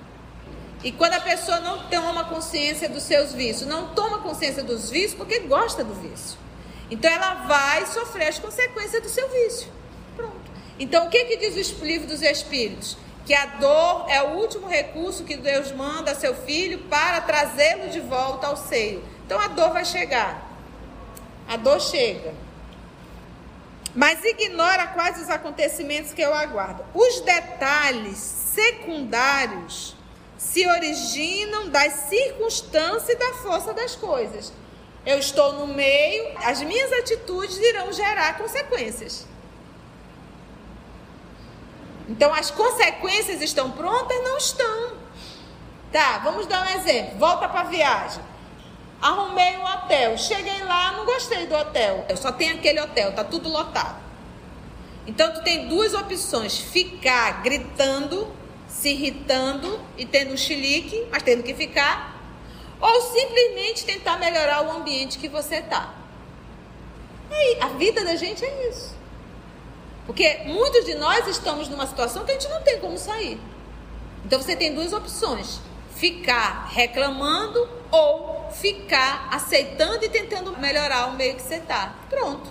E 0.83 0.91
quando 0.91 1.13
a 1.13 1.19
pessoa 1.19 1.59
não 1.59 1.89
toma 1.89 2.23
consciência 2.25 2.87
dos 2.87 3.03
seus 3.03 3.33
vícios, 3.33 3.67
não 3.67 3.93
toma 3.93 4.19
consciência 4.19 4.63
dos 4.63 4.89
vícios 4.89 5.13
porque 5.13 5.39
gosta 5.39 5.83
do 5.83 5.93
vício. 5.93 6.37
Então 6.89 7.11
ela 7.11 7.45
vai 7.45 7.85
sofrer 7.85 8.27
as 8.27 8.39
consequências 8.39 9.01
do 9.01 9.09
seu 9.09 9.29
vício. 9.29 9.71
Pronto. 10.15 10.51
Então 10.79 11.05
o 11.05 11.09
que, 11.09 11.25
que 11.25 11.37
diz 11.37 11.71
o 11.71 11.85
livro 11.85 12.07
dos 12.07 12.21
Espíritos? 12.21 12.97
que 13.29 13.33
a 13.35 13.45
dor 13.45 14.07
é 14.09 14.23
o 14.23 14.37
último 14.37 14.67
recurso 14.67 15.23
que 15.23 15.37
Deus 15.37 15.71
manda 15.71 16.13
a 16.13 16.15
seu 16.15 16.33
filho 16.33 16.79
para 16.89 17.21
trazê-lo 17.21 17.89
de 17.89 17.99
volta 17.99 18.47
ao 18.47 18.57
seio. 18.57 19.03
Então 19.23 19.39
a 19.39 19.47
dor 19.47 19.69
vai 19.69 19.85
chegar. 19.85 20.49
A 21.47 21.55
dor 21.55 21.79
chega. 21.79 22.33
Mas 23.93 24.23
ignora 24.23 24.87
quais 24.87 25.21
os 25.21 25.29
acontecimentos 25.29 26.11
que 26.11 26.23
eu 26.23 26.33
aguardo. 26.33 26.83
Os 26.91 27.21
detalhes 27.21 28.17
secundários 28.17 29.95
se 30.39 30.65
originam 30.65 31.67
das 31.67 31.93
circunstâncias 32.07 33.09
e 33.09 33.15
da 33.15 33.33
força 33.33 33.73
das 33.73 33.93
coisas. 33.93 34.53
Eu 35.05 35.19
estou 35.19 35.53
no 35.53 35.67
meio, 35.67 36.31
as 36.43 36.61
minhas 36.61 36.91
atitudes 36.93 37.57
irão 37.57 37.91
gerar 37.91 38.37
consequências. 38.37 39.27
Então 42.07 42.33
as 42.33 42.49
consequências 42.49 43.41
estão 43.41 43.69
prontas? 43.71 44.17
Não 44.23 44.37
estão. 44.37 44.93
Tá, 45.91 46.19
vamos 46.19 46.47
dar 46.47 46.65
um 46.65 46.79
exemplo. 46.79 47.19
Volta 47.19 47.49
para 47.49 47.59
a 47.61 47.63
viagem. 47.65 48.23
Arrumei 49.01 49.57
um 49.57 49.65
hotel. 49.65 50.17
Cheguei 50.17 50.63
lá, 50.63 50.93
não 50.93 51.05
gostei 51.05 51.47
do 51.47 51.55
hotel. 51.55 52.05
Eu 52.07 52.15
só 52.15 52.31
tenho 52.31 52.55
aquele 52.55 52.79
hotel, 52.79 53.13
tá 53.13 53.25
tudo 53.25 53.49
lotado. 53.49 53.99
Então 55.05 55.33
tu 55.33 55.43
tem 55.43 55.67
duas 55.67 55.93
opções: 55.93 56.57
ficar 56.57 57.41
gritando, 57.43 58.38
se 58.79 58.89
irritando 58.89 59.79
e 59.97 60.05
tendo 60.05 60.33
um 60.33 60.37
chilique, 60.37 61.05
mas 61.11 61.21
tendo 61.21 61.43
que 61.43 61.53
ficar, 61.53 62.17
ou 62.79 63.01
simplesmente 63.01 63.83
tentar 63.83 64.17
melhorar 64.17 64.65
o 64.65 64.71
ambiente 64.71 65.19
que 65.19 65.27
você 65.27 65.61
tá. 65.61 65.93
Aí, 67.29 67.57
a 67.59 67.67
vida 67.69 68.05
da 68.05 68.15
gente 68.15 68.43
é 68.43 68.69
isso. 68.69 68.95
Porque 70.05 70.43
muitos 70.45 70.85
de 70.85 70.95
nós 70.95 71.27
estamos 71.27 71.67
numa 71.67 71.85
situação 71.85 72.23
que 72.23 72.31
a 72.31 72.33
gente 72.35 72.47
não 72.47 72.61
tem 72.61 72.79
como 72.79 72.97
sair. 72.97 73.39
Então 74.25 74.41
você 74.41 74.55
tem 74.55 74.73
duas 74.73 74.93
opções: 74.93 75.59
ficar 75.95 76.67
reclamando 76.71 77.69
ou 77.91 78.49
ficar 78.51 79.27
aceitando 79.29 80.03
e 80.05 80.09
tentando 80.09 80.57
melhorar 80.57 81.07
o 81.07 81.13
meio 81.13 81.35
que 81.35 81.41
você 81.41 81.55
está. 81.55 81.93
Pronto. 82.09 82.49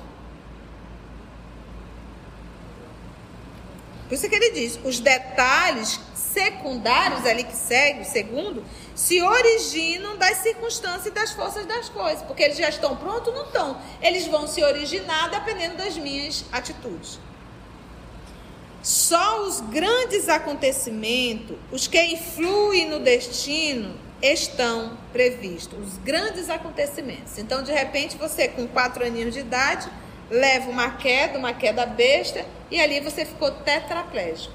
Por 4.09 4.15
isso 4.15 4.29
que 4.29 4.35
ele 4.35 4.51
diz: 4.53 4.79
os 4.85 5.01
detalhes 5.01 5.99
secundários 6.33 7.25
ali 7.27 7.45
que 7.45 7.57
segue, 7.57 8.03
o 8.03 8.05
segundo, 8.05 8.65
se 8.95 9.21
originam 9.23 10.17
das 10.17 10.39
circunstâncias 10.39 11.07
e 11.07 11.11
das 11.11 11.33
forças 11.33 11.67
das 11.67 11.89
coisas. 11.89 12.23
Porque 12.23 12.43
eles 12.43 12.57
já 12.57 12.69
estão 12.69 12.97
prontos? 12.97 13.33
Não 13.35 13.45
estão. 13.45 13.81
Eles 14.01 14.27
vão 14.27 14.47
se 14.47 14.63
originar 14.63 15.31
dependendo 15.31 15.77
das 15.77 15.97
minhas 15.97 16.45
atitudes. 16.53 17.19
Só 18.83 19.43
os 19.43 19.61
grandes 19.61 20.29
acontecimentos, 20.29 21.57
os 21.73 21.87
que 21.87 22.01
influem 22.01 22.89
no 22.89 23.01
destino, 23.01 23.95
estão 24.23 24.97
previstos. 25.13 25.79
Os 25.79 25.97
grandes 25.99 26.49
acontecimentos. 26.49 27.39
Então, 27.39 27.63
de 27.63 27.73
repente, 27.73 28.17
você 28.17 28.49
com 28.49 28.67
quatro 28.67 29.05
aninhos 29.05 29.35
de 29.35 29.41
idade 29.41 29.89
leva 30.31 30.71
uma 30.71 30.91
queda, 30.91 31.39
uma 31.39 31.53
queda 31.53 31.87
besta, 31.87 32.45
e 32.71 32.81
ali 32.81 33.01
você 33.01 33.25
ficou 33.25 33.51
tetraplégico. 33.51 34.53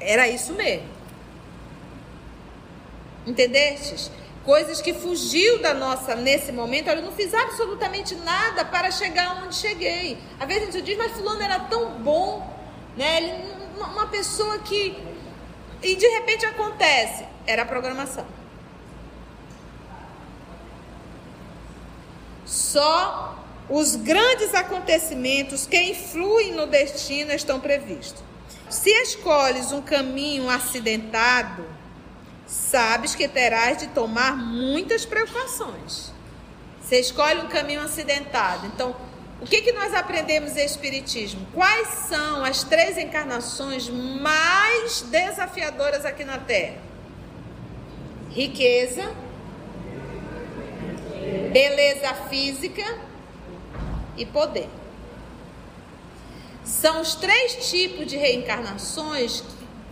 Era 0.00 0.28
isso 0.28 0.52
mesmo. 0.54 0.88
Entendestes? 3.26 4.10
coisas 4.44 4.80
que 4.80 4.92
fugiu 4.94 5.60
da 5.60 5.74
nossa 5.74 6.14
nesse 6.14 6.50
momento. 6.52 6.88
Eu 6.88 7.02
não 7.02 7.12
fiz 7.12 7.32
absolutamente 7.32 8.14
nada 8.16 8.64
para 8.64 8.90
chegar 8.90 9.44
onde 9.44 9.54
cheguei. 9.54 10.18
Às 10.38 10.48
vezes 10.48 10.62
a 10.62 10.72
gente 10.72 10.82
diz, 10.82 10.98
mas 10.98 11.12
fulano 11.12 11.42
era 11.42 11.60
tão 11.60 11.92
bom, 12.00 12.58
né? 12.96 13.18
Ele, 13.18 13.32
uma 13.78 14.06
pessoa 14.08 14.58
que 14.58 14.96
e 15.82 15.96
de 15.96 16.06
repente 16.08 16.44
acontece, 16.44 17.24
era 17.46 17.62
a 17.62 17.64
programação. 17.64 18.26
Só 22.44 23.38
os 23.68 23.96
grandes 23.96 24.54
acontecimentos 24.54 25.66
que 25.66 25.80
influem 25.80 26.52
no 26.52 26.66
destino 26.66 27.32
estão 27.32 27.60
previstos. 27.60 28.29
Se 28.70 28.88
escolhes 28.88 29.72
um 29.72 29.82
caminho 29.82 30.48
acidentado, 30.48 31.66
sabes 32.46 33.16
que 33.16 33.26
terás 33.26 33.78
de 33.78 33.88
tomar 33.88 34.36
muitas 34.36 35.04
precauções. 35.04 36.12
Você 36.80 37.00
escolhe 37.00 37.40
um 37.40 37.48
caminho 37.48 37.80
acidentado. 37.80 38.66
Então, 38.68 38.94
o 39.40 39.46
que, 39.46 39.60
que 39.62 39.72
nós 39.72 39.92
aprendemos 39.92 40.56
em 40.56 40.64
Espiritismo? 40.64 41.44
Quais 41.52 41.88
são 42.08 42.44
as 42.44 42.62
três 42.62 42.96
encarnações 42.96 43.88
mais 43.88 45.02
desafiadoras 45.02 46.04
aqui 46.04 46.24
na 46.24 46.38
Terra? 46.38 46.78
Riqueza, 48.30 49.12
beleza 51.52 52.14
física 52.28 52.84
e 54.16 54.24
poder. 54.24 54.79
São 56.70 57.00
os 57.00 57.16
três 57.16 57.68
tipos 57.68 58.06
de 58.06 58.16
reencarnações 58.16 59.42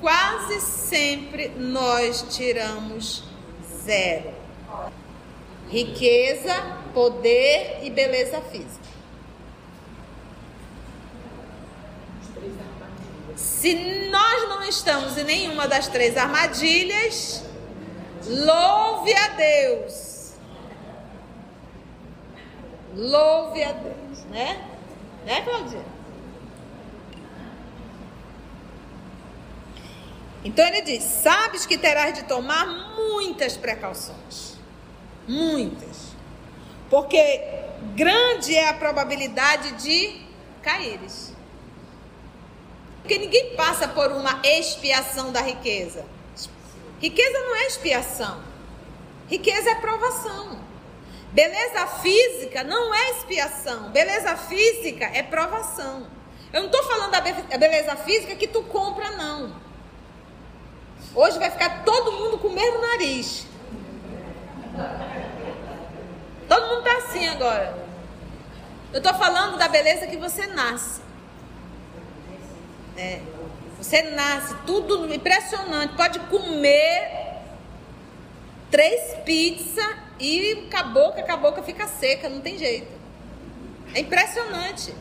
quase 0.00 0.60
sempre 0.60 1.48
nós 1.48 2.24
tiramos 2.30 3.24
zero. 3.84 4.32
Riqueza, 5.68 6.54
poder 6.94 7.80
e 7.82 7.90
beleza 7.90 8.40
física. 8.42 8.88
Se 13.34 13.74
nós 14.08 14.48
não 14.48 14.62
estamos 14.62 15.18
em 15.18 15.24
nenhuma 15.24 15.66
das 15.66 15.88
três 15.88 16.16
armadilhas, 16.16 17.42
louve 18.24 19.12
a 19.12 19.28
Deus. 19.30 20.32
Louve 22.94 23.64
a 23.64 23.72
Deus, 23.72 24.24
né? 24.30 24.64
Né, 25.26 25.42
Claudinha? 25.42 25.97
Então 30.48 30.66
ele 30.66 30.80
diz: 30.80 31.04
Sabes 31.04 31.66
que 31.66 31.76
terás 31.76 32.14
de 32.14 32.24
tomar 32.24 32.66
muitas 32.96 33.54
precauções. 33.54 34.56
Muitas. 35.26 36.08
Porque 36.88 37.42
grande 37.94 38.56
é 38.56 38.70
a 38.70 38.72
probabilidade 38.72 39.72
de 39.72 40.22
caíres. 40.62 41.34
Porque 43.02 43.18
ninguém 43.18 43.54
passa 43.56 43.88
por 43.88 44.10
uma 44.10 44.40
expiação 44.42 45.30
da 45.32 45.42
riqueza. 45.42 46.06
Riqueza 46.98 47.38
não 47.40 47.54
é 47.54 47.66
expiação. 47.66 48.42
Riqueza 49.28 49.70
é 49.70 49.74
provação. 49.74 50.60
Beleza 51.30 51.86
física 52.00 52.64
não 52.64 52.94
é 52.94 53.10
expiação. 53.10 53.90
Beleza 53.90 54.34
física 54.34 55.04
é 55.12 55.22
provação. 55.22 56.06
Eu 56.50 56.62
não 56.62 56.70
estou 56.70 56.82
falando 56.84 57.10
da 57.10 57.20
beleza 57.58 57.94
física 57.96 58.34
que 58.34 58.46
tu 58.46 58.62
compra, 58.62 59.10
não. 59.10 59.67
Hoje 61.14 61.38
vai 61.38 61.50
ficar 61.50 61.84
todo 61.84 62.12
mundo 62.12 62.38
com 62.38 62.48
o 62.48 62.52
mesmo 62.52 62.80
nariz. 62.80 63.46
Todo 66.48 66.66
mundo 66.66 66.78
está 66.78 66.96
assim 66.98 67.28
agora. 67.28 67.86
Eu 68.92 68.98
estou 68.98 69.14
falando 69.14 69.58
da 69.58 69.68
beleza 69.68 70.06
que 70.06 70.16
você 70.16 70.46
nasce. 70.46 71.00
É. 72.96 73.20
Você 73.78 74.02
nasce, 74.10 74.54
tudo 74.66 75.12
impressionante. 75.12 75.94
Pode 75.94 76.18
comer 76.20 77.28
três 78.70 79.14
pizzas 79.24 79.96
e 80.18 80.68
a 80.72 80.82
boca, 80.82 81.32
a 81.32 81.36
boca 81.36 81.62
fica 81.62 81.86
seca, 81.86 82.28
não 82.28 82.40
tem 82.40 82.58
jeito. 82.58 82.90
É 83.94 84.00
impressionante. 84.00 84.94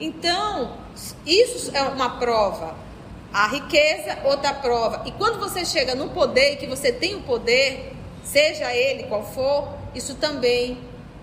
Então, 0.00 0.78
isso 1.26 1.76
é 1.76 1.82
uma 1.82 2.18
prova. 2.18 2.87
A 3.32 3.46
riqueza, 3.48 4.18
outra 4.24 4.54
prova. 4.54 5.02
E 5.06 5.12
quando 5.12 5.38
você 5.38 5.64
chega 5.64 5.94
no 5.94 6.08
poder, 6.10 6.56
que 6.56 6.66
você 6.66 6.90
tem 6.90 7.14
o 7.14 7.22
poder, 7.22 7.94
seja 8.24 8.72
ele 8.74 9.04
qual 9.04 9.24
for, 9.24 9.68
isso 9.94 10.14
também 10.14 10.78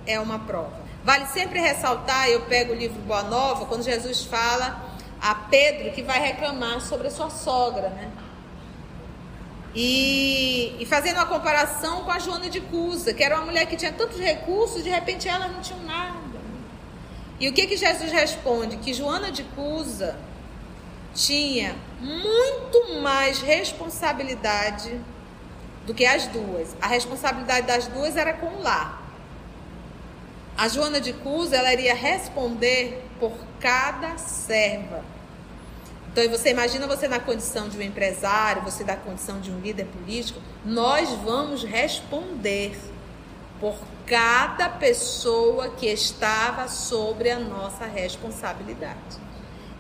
é 0.06 0.20
uma 0.20 0.40
prova. 0.40 0.86
Vale 1.04 1.26
sempre 1.28 1.60
ressaltar, 1.60 2.30
eu 2.30 2.42
pego 2.42 2.74
o 2.74 2.76
livro 2.76 3.00
Boa 3.02 3.24
Nova, 3.24 3.66
quando 3.66 3.84
Jesus 3.84 4.24
fala 4.24 4.84
a 5.22 5.34
Pedro 5.36 5.92
que 5.92 6.04
vai 6.04 6.20
reclamar 6.20 6.82
sobre 6.82 7.08
a 7.08 7.12
sua 7.12 7.30
sogra, 7.30 7.90
né? 7.90 8.12
E, 9.76 10.74
e, 10.80 10.86
fazendo 10.86 11.18
uma 11.18 11.26
comparação 11.26 12.04
com 12.04 12.12
a 12.12 12.18
Joana 12.18 12.50
de 12.50 12.62
Cusa, 12.62 13.14
que 13.14 13.22
era 13.22 13.36
uma 13.36 13.46
mulher 13.46 13.66
que 13.66 13.76
tinha 13.76 13.92
tantos 13.92 14.18
recursos, 14.18 14.82
de 14.82 14.90
repente 14.90 15.28
ela 15.28 15.50
não 15.50 15.60
tinha 15.60 15.78
nada. 15.80 16.16
E 17.40 17.50
o 17.50 17.54
que 17.54 17.68
que 17.68 17.76
Jesus 17.76 18.10
responde? 18.10 18.78
Que 18.78 18.94
Joana 18.94 19.32
de 19.32 19.44
Cusa 19.44 20.18
tinha 21.16 21.76
muito 22.00 23.00
mais 23.02 23.40
responsabilidade 23.40 25.00
do 25.88 25.94
que 25.94 26.06
as 26.06 26.28
duas. 26.28 26.76
A 26.82 26.88
responsabilidade 26.88 27.66
das 27.66 27.88
duas 27.88 28.18
era 28.18 28.34
com 28.34 28.48
o 28.48 28.62
lar. 28.62 29.02
A 30.58 30.68
Joana 30.68 31.02
de 31.02 31.14
Cusa, 31.14 31.56
ela 31.56 31.72
iria 31.72 31.96
responder 31.96 33.04
por 33.20 33.34
cada 33.60 34.18
serva. 34.18 35.04
Então, 36.12 36.30
você 36.30 36.52
imagina 36.52 36.88
você 36.88 37.08
na 37.08 37.20
condição 37.20 37.68
de 37.68 37.78
um 37.78 37.82
empresário, 37.82 38.62
você 38.62 38.84
na 38.86 38.96
condição 38.96 39.42
de 39.42 39.52
um 39.52 39.60
líder 39.60 39.86
político, 39.86 40.40
nós 40.64 41.10
vamos 41.10 41.64
responder 41.64 42.78
por 43.60 43.76
cada 44.06 44.70
pessoa 44.70 45.70
que 45.70 45.88
estava 45.88 46.70
sobre 46.70 47.30
a 47.32 47.40
nossa 47.40 47.86
responsabilidade. 47.86 49.25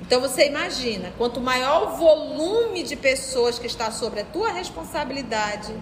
Então 0.05 0.21
você 0.21 0.47
imagina, 0.47 1.11
quanto 1.17 1.41
maior 1.41 1.83
o 1.83 1.95
volume 1.97 2.83
de 2.83 2.95
pessoas 2.95 3.57
que 3.57 3.65
está 3.65 3.89
sobre 3.91 4.21
a 4.21 4.25
tua 4.25 4.51
responsabilidade, 4.51 5.75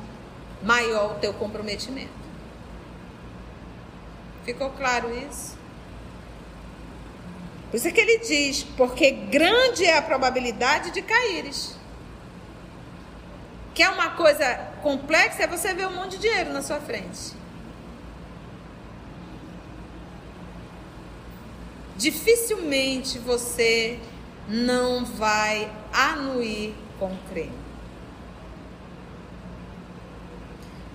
maior 0.61 1.11
o 1.11 1.19
teu 1.19 1.33
comprometimento. 1.33 2.23
Ficou 4.45 4.69
claro 4.71 5.13
isso? 5.17 5.57
Por 7.69 7.77
isso 7.77 7.87
é 7.87 7.91
que 7.91 7.99
ele 7.99 8.19
diz, 8.19 8.63
porque 8.77 9.11
grande 9.11 9.83
é 9.83 9.97
a 9.97 10.01
probabilidade 10.01 10.91
de 10.91 11.01
caíres. 11.01 11.75
Que 13.73 13.83
é 13.83 13.89
uma 13.89 14.11
coisa 14.11 14.55
complexa, 14.81 15.43
é 15.43 15.47
você 15.47 15.73
ver 15.73 15.87
um 15.87 15.95
monte 15.95 16.11
de 16.11 16.19
dinheiro 16.19 16.53
na 16.53 16.61
sua 16.61 16.79
frente. 16.79 17.33
Dificilmente 21.97 23.17
você 23.19 23.99
não 24.47 25.05
vai 25.05 25.71
anuir 25.91 26.73
com 26.99 27.15
creme. 27.29 27.63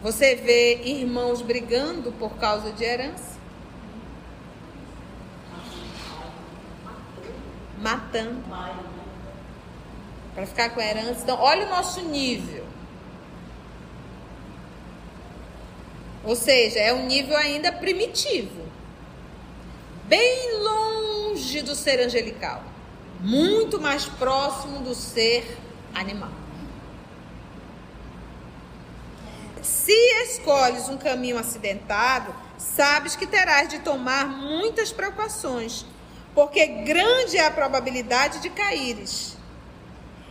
Você 0.03 0.37
vê 0.37 0.83
irmãos 0.85 1.43
brigando 1.43 2.13
por 2.13 2.37
causa 2.37 2.73
de 2.73 2.85
herança. 2.85 3.39
matando 7.81 8.43
para 10.35 10.47
ficar 10.47 10.71
com 10.71 10.81
a 10.81 10.85
herança. 10.85 11.23
Então, 11.23 11.39
olha 11.39 11.67
o 11.67 11.71
nosso 11.71 12.01
nível. 12.03 12.67
Ou 16.25 16.37
seja, 16.37 16.79
é 16.79 16.93
um 16.93 17.07
nível 17.07 17.37
ainda 17.37 17.73
primitivo. 17.73 18.67
Bem 20.05 20.63
longe 20.63 21.63
do 21.63 21.75
ser 21.75 22.01
angelical. 22.01 22.63
Muito 23.21 23.81
mais 23.81 24.07
próximo 24.07 24.81
do 24.81 24.95
ser 24.95 25.59
animal. 25.95 26.31
Se 29.63 29.93
escolhes 30.23 30.89
um 30.89 30.97
caminho 30.97 31.39
acidentado, 31.39 32.35
sabes 32.57 33.17
que 33.17 33.27
terás 33.27 33.69
de 33.69 33.81
tomar 33.81 34.27
muitas 34.27 34.93
precauções 34.93 35.85
porque 36.39 36.65
grande 36.85 37.37
é 37.37 37.45
a 37.45 37.51
probabilidade 37.51 38.39
de 38.39 38.49
caíres. 38.49 39.37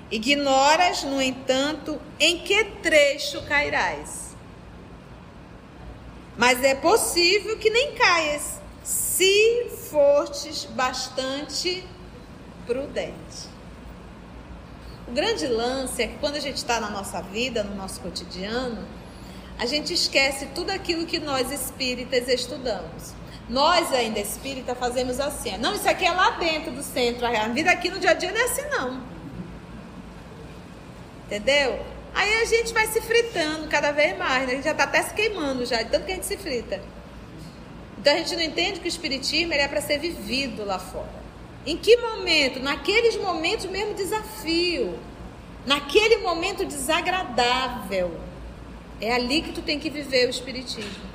Ignoras, 0.10 1.04
no 1.04 1.22
entanto, 1.22 2.00
em 2.18 2.40
que 2.40 2.64
trecho 2.82 3.44
cairás. 3.44 4.34
Mas 6.38 6.64
é 6.64 6.76
possível 6.76 7.58
que 7.58 7.70
nem 7.70 7.94
caias, 7.94 8.62
se 8.86 9.70
fortes 9.90 10.64
bastante 10.64 11.86
prudente. 12.68 13.48
O 15.08 15.12
grande 15.12 15.48
lance 15.48 16.04
é 16.04 16.08
que 16.08 16.18
quando 16.18 16.36
a 16.36 16.40
gente 16.40 16.58
está 16.58 16.82
na 16.82 16.90
nossa 16.90 17.22
vida, 17.22 17.64
no 17.64 17.74
nosso 17.76 18.02
cotidiano, 18.02 18.86
a 19.58 19.66
gente 19.66 19.94
esquece 19.94 20.48
tudo 20.54 20.70
aquilo 20.70 21.06
que 21.06 21.18
nós 21.18 21.50
espíritas 21.50 22.28
estudamos. 22.28 23.16
Nós 23.50 23.92
ainda 23.94 24.20
espírita 24.20 24.76
fazemos 24.76 25.20
assim. 25.20 25.58
Não, 25.58 25.74
isso 25.74 25.90
aqui 25.90 26.06
é 26.06 26.12
lá 26.12 26.32
dentro 26.32 26.72
do 26.72 26.84
centro. 26.84 27.26
A 27.26 27.48
vida 27.48 27.72
aqui 27.72 27.90
no 27.90 27.98
dia 27.98 28.12
a 28.12 28.14
dia 28.14 28.32
não 28.32 28.40
é 28.40 28.44
assim 28.44 28.62
não. 28.70 29.02
Entendeu? 31.26 31.86
Aí 32.14 32.42
a 32.42 32.46
gente 32.46 32.74
vai 32.74 32.88
se 32.88 33.00
fritando 33.00 33.68
cada 33.68 33.92
vez 33.92 34.18
mais, 34.18 34.46
né? 34.46 34.54
A 34.54 34.56
gente 34.56 34.66
já 34.66 34.72
está 34.72 34.84
até 34.84 35.02
se 35.04 35.14
queimando 35.14 35.66
já, 35.66 35.82
de 35.82 35.90
tanto 35.90 36.06
que 36.06 36.12
a 36.12 36.16
gente 36.16 36.26
se 36.26 36.36
frita. 36.38 36.82
Então 37.98 38.14
a 38.14 38.18
gente 38.18 38.36
não 38.36 38.44
entende 38.44 38.80
que 38.80 38.88
o 38.88 38.90
espiritismo 38.90 39.54
é 39.54 39.68
para 39.68 39.82
ser 39.82 40.00
vivido 40.00 40.66
lá 40.66 40.80
fora. 40.80 41.27
Em 41.68 41.76
que 41.76 41.98
momento? 41.98 42.62
Naqueles 42.62 43.18
momentos 43.18 43.66
mesmo 43.66 43.94
desafio. 43.94 44.98
Naquele 45.66 46.18
momento 46.20 46.66
desagradável. 46.66 48.18
É 49.02 49.14
ali 49.14 49.42
que 49.42 49.52
tu 49.52 49.62
tem 49.62 49.78
que 49.78 49.90
viver 49.90 50.28
o 50.28 50.30
espiritismo. 50.30 51.06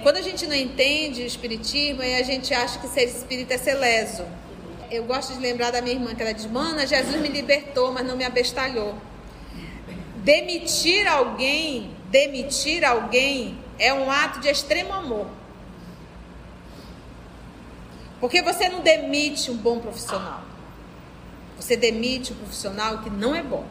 Quando 0.00 0.18
a 0.18 0.22
gente 0.22 0.46
não 0.46 0.54
entende 0.54 1.22
o 1.22 1.26
espiritismo, 1.26 2.02
aí 2.02 2.14
a 2.14 2.22
gente 2.22 2.54
acha 2.54 2.78
que 2.78 2.86
ser 2.86 3.02
espírita 3.02 3.54
é 3.54 3.58
ser 3.58 3.74
leso. 3.74 4.24
Eu 4.92 5.04
gosto 5.04 5.34
de 5.34 5.40
lembrar 5.40 5.72
da 5.72 5.82
minha 5.82 5.96
irmã 5.96 6.14
que 6.14 6.22
ela 6.22 6.32
diz: 6.32 6.46
Mana, 6.46 6.86
Jesus 6.86 7.20
me 7.20 7.28
libertou, 7.28 7.92
mas 7.92 8.06
não 8.06 8.16
me 8.16 8.24
abestalhou. 8.24 8.94
Demitir 10.18 11.08
alguém, 11.08 11.90
demitir 12.10 12.84
alguém 12.84 13.58
é 13.76 13.92
um 13.92 14.08
ato 14.08 14.38
de 14.38 14.48
extremo 14.48 14.92
amor. 14.92 15.39
Porque 18.20 18.42
você 18.42 18.68
não 18.68 18.80
demite 18.80 19.50
um 19.50 19.56
bom 19.56 19.80
profissional. 19.80 20.42
Você 21.56 21.76
demite 21.76 22.32
um 22.32 22.36
profissional 22.36 22.98
que 22.98 23.10
não 23.10 23.34
é 23.34 23.42
bom. 23.42 23.64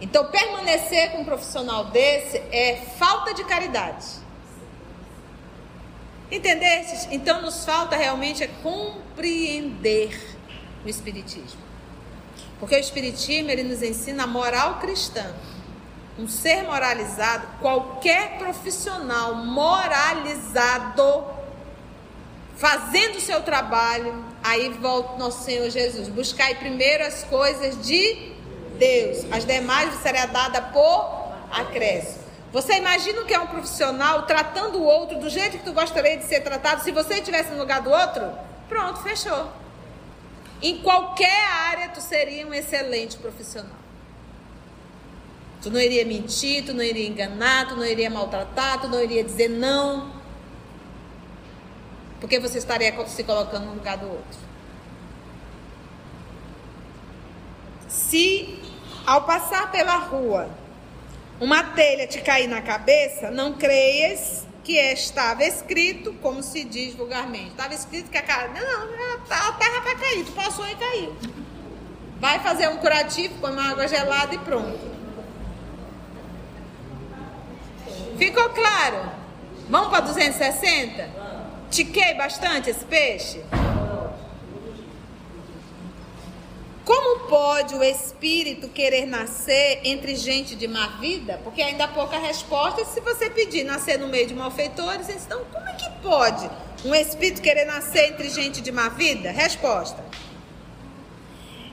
Então, 0.00 0.26
permanecer 0.26 1.12
com 1.12 1.22
um 1.22 1.24
profissional 1.24 1.86
desse 1.86 2.36
é 2.50 2.84
falta 2.98 3.32
de 3.32 3.44
caridade. 3.44 4.06
Entendestes? 6.30 7.08
Então, 7.10 7.40
nos 7.42 7.64
falta 7.64 7.96
realmente 7.96 8.42
é 8.42 8.48
compreender 8.62 10.36
o 10.84 10.88
Espiritismo. 10.88 11.60
Porque 12.58 12.74
o 12.74 12.78
Espiritismo, 12.78 13.50
ele 13.50 13.62
nos 13.62 13.82
ensina 13.82 14.24
a 14.24 14.26
moral 14.26 14.78
cristã. 14.78 15.32
Um 16.18 16.28
ser 16.28 16.62
moralizado, 16.64 17.46
qualquer 17.60 18.38
profissional 18.38 19.34
moralizado, 19.34 21.24
fazendo 22.56 23.16
o 23.16 23.20
seu 23.20 23.42
trabalho, 23.42 24.24
aí 24.42 24.68
volta 24.70 25.18
nosso 25.18 25.44
Senhor 25.44 25.68
Jesus. 25.70 26.08
Buscai 26.08 26.54
primeiro 26.56 27.04
as 27.04 27.24
coisas 27.24 27.84
de 27.84 28.32
Deus, 28.78 29.24
as 29.30 29.44
demais 29.44 29.94
será 30.02 30.26
dada 30.26 30.60
por 30.60 31.32
acréscimo. 31.50 32.24
Você 32.52 32.74
imagina 32.74 33.20
o 33.20 33.24
que 33.24 33.34
é 33.34 33.40
um 33.40 33.48
profissional 33.48 34.26
tratando 34.26 34.78
o 34.78 34.84
outro 34.84 35.18
do 35.18 35.28
jeito 35.28 35.58
que 35.58 35.64
tu 35.64 35.72
gostaria 35.72 36.16
de 36.16 36.24
ser 36.24 36.40
tratado 36.40 36.84
se 36.84 36.92
você 36.92 37.14
estivesse 37.14 37.50
no 37.50 37.58
lugar 37.58 37.82
do 37.82 37.90
outro? 37.90 38.30
Pronto, 38.68 39.02
fechou. 39.02 39.48
Em 40.62 40.78
qualquer 40.78 41.44
área 41.50 41.88
tu 41.88 42.00
seria 42.00 42.46
um 42.46 42.54
excelente 42.54 43.16
profissional. 43.16 43.84
Tu 45.60 45.70
não 45.70 45.80
iria 45.80 46.04
mentir, 46.04 46.64
tu 46.64 46.72
não 46.72 46.82
iria 46.84 47.08
enganar, 47.08 47.68
tu 47.68 47.74
não 47.74 47.84
iria 47.84 48.08
maltratar, 48.08 48.80
tu 48.80 48.88
não 48.88 49.02
iria 49.02 49.24
dizer 49.24 49.48
não. 49.48 50.12
Porque 52.20 52.38
você 52.38 52.58
estaria 52.58 52.94
se 53.06 53.24
colocando 53.24 53.66
no 53.66 53.74
lugar 53.74 53.96
do 53.98 54.06
outro. 54.06 54.38
Se 57.88 58.58
ao 59.06 59.22
passar 59.22 59.70
pela 59.70 59.96
rua 59.96 60.48
uma 61.40 61.62
telha 61.62 62.06
te 62.06 62.20
cair 62.20 62.46
na 62.46 62.62
cabeça, 62.62 63.30
não 63.30 63.52
creias 63.52 64.46
que 64.62 64.78
estava 64.78 65.44
escrito, 65.44 66.14
como 66.14 66.42
se 66.42 66.64
diz 66.64 66.94
vulgarmente. 66.94 67.50
Estava 67.50 67.74
escrito 67.74 68.10
que 68.10 68.16
a 68.16 68.22
cara. 68.22 68.48
Não, 68.48 69.24
a 69.30 69.52
terra 69.52 69.80
vai 69.80 69.96
cair, 69.96 70.24
tu 70.24 70.32
passou 70.32 70.66
e 70.66 70.74
caiu. 70.74 71.16
Vai 72.18 72.38
fazer 72.40 72.68
um 72.68 72.78
curativo, 72.78 73.34
põe 73.40 73.52
uma 73.52 73.70
água 73.70 73.86
gelada 73.86 74.34
e 74.34 74.38
pronto. 74.38 74.94
Ficou 78.16 78.48
claro? 78.50 79.12
Vamos 79.68 79.88
para 79.88 80.00
260? 80.00 81.23
Tiquei 81.74 82.14
bastante 82.14 82.70
esse 82.70 82.84
peixe? 82.84 83.42
Como 86.84 87.26
pode 87.26 87.74
o 87.74 87.82
espírito 87.82 88.68
querer 88.68 89.06
nascer 89.06 89.80
entre 89.82 90.14
gente 90.14 90.54
de 90.54 90.68
má 90.68 90.86
vida? 91.00 91.40
Porque 91.42 91.60
ainda 91.60 91.86
há 91.86 91.88
pouca 91.88 92.16
resposta. 92.16 92.84
Se 92.84 93.00
você 93.00 93.28
pedir 93.28 93.64
nascer 93.64 93.98
no 93.98 94.06
meio 94.06 94.28
de 94.28 94.34
malfeitores, 94.36 95.08
então 95.08 95.44
como 95.52 95.68
é 95.68 95.72
que 95.72 95.90
pode 96.00 96.48
um 96.84 96.94
espírito 96.94 97.42
querer 97.42 97.64
nascer 97.64 98.12
entre 98.12 98.30
gente 98.30 98.60
de 98.60 98.70
má 98.70 98.88
vida? 98.90 99.32
Resposta. 99.32 100.00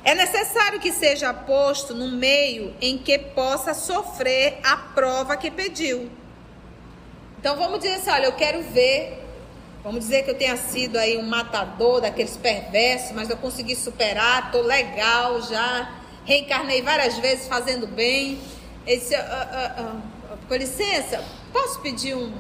É 0.04 0.16
necessário 0.16 0.80
que 0.80 0.92
seja 0.92 1.32
posto 1.32 1.94
no 1.94 2.08
meio 2.08 2.74
em 2.82 2.98
que 2.98 3.20
possa 3.20 3.76
sofrer 3.76 4.58
a 4.64 4.78
prova 4.78 5.38
que 5.38 5.52
pediu. 5.52 6.10
Então 7.40 7.56
vamos 7.56 7.82
dizer 7.82 7.98
assim: 7.98 8.10
olha, 8.10 8.26
eu 8.26 8.34
quero 8.34 8.64
ver 8.64 9.21
Vamos 9.84 10.02
dizer 10.02 10.24
que 10.24 10.30
eu 10.30 10.38
tenha 10.38 10.56
sido 10.58 10.98
aí 10.98 11.18
um 11.18 11.24
matador 11.28 12.02
daqueles 12.02 12.38
perversos, 12.38 13.14
mas 13.14 13.32
eu 13.32 13.38
consegui 13.38 13.76
superar, 13.76 14.52
tô 14.52 14.62
legal 14.62 15.42
já, 15.42 15.92
reencarnei 16.24 16.84
várias 16.84 17.18
vezes 17.18 17.48
fazendo 17.48 17.88
bem. 17.88 18.40
Ele 18.86 19.00
disse, 19.00 19.16
ah, 19.16 19.50
ah, 19.52 19.76
ah, 19.80 20.38
com 20.48 20.56
licença, 20.56 21.24
posso 21.52 21.80
pedir 21.82 22.16
um, 22.16 22.28
um 22.28 22.34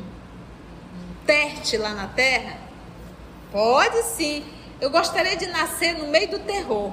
teste 1.25 1.77
lá 1.77 1.95
na 1.95 2.07
Terra? 2.09 2.57
Pode 3.51 4.03
sim. 4.03 4.45
Eu 4.79 4.91
gostaria 4.91 5.35
de 5.35 5.47
nascer 5.47 5.97
no 5.97 6.07
meio 6.07 6.29
do 6.29 6.39
terror, 6.39 6.91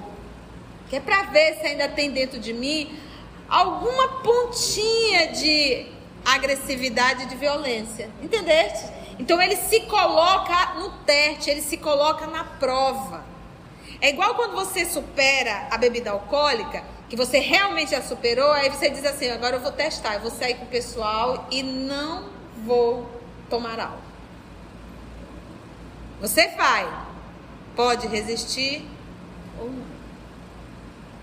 que 0.89 0.97
é 0.97 1.01
para 1.01 1.25
ver 1.25 1.57
se 1.57 1.67
ainda 1.67 1.89
tem 1.89 2.11
dentro 2.11 2.39
de 2.39 2.55
mim 2.55 2.99
alguma 3.51 4.23
pontinha 4.23 5.29
de 5.29 5.87
agressividade 6.35 7.25
e 7.25 7.27
de 7.27 7.37
violência. 7.37 8.11
Entendeste? 8.23 8.87
Então 9.19 9.41
ele 9.41 9.57
se 9.57 9.81
coloca 9.81 10.75
no 10.75 10.91
teste, 11.05 11.51
ele 11.51 11.63
se 11.63 11.77
coloca 11.77 12.27
na 12.27 12.45
prova. 12.45 13.25
É 14.01 14.11
igual 14.11 14.35
quando 14.35 14.55
você 14.55 14.85
supera 14.85 15.69
a 15.71 15.77
bebida 15.77 16.11
alcoólica, 16.11 16.85
que 17.09 17.17
você 17.17 17.39
realmente 17.39 17.91
já 17.91 18.03
superou, 18.03 18.53
aí 18.53 18.69
você 18.69 18.91
diz 18.91 19.05
assim: 19.05 19.29
agora 19.31 19.57
eu 19.57 19.61
vou 19.61 19.73
testar, 19.73 20.15
eu 20.15 20.21
vou 20.21 20.31
sair 20.31 20.55
com 20.55 20.65
o 20.65 20.69
pessoal 20.69 21.49
e 21.51 21.63
não 21.63 22.29
vou 22.65 23.11
tomar 23.51 23.81
álcool. 23.81 24.09
Você 26.21 26.49
vai, 26.49 26.87
pode 27.75 28.07
resistir 28.07 28.87
ou 29.59 29.71
não. 29.71 29.99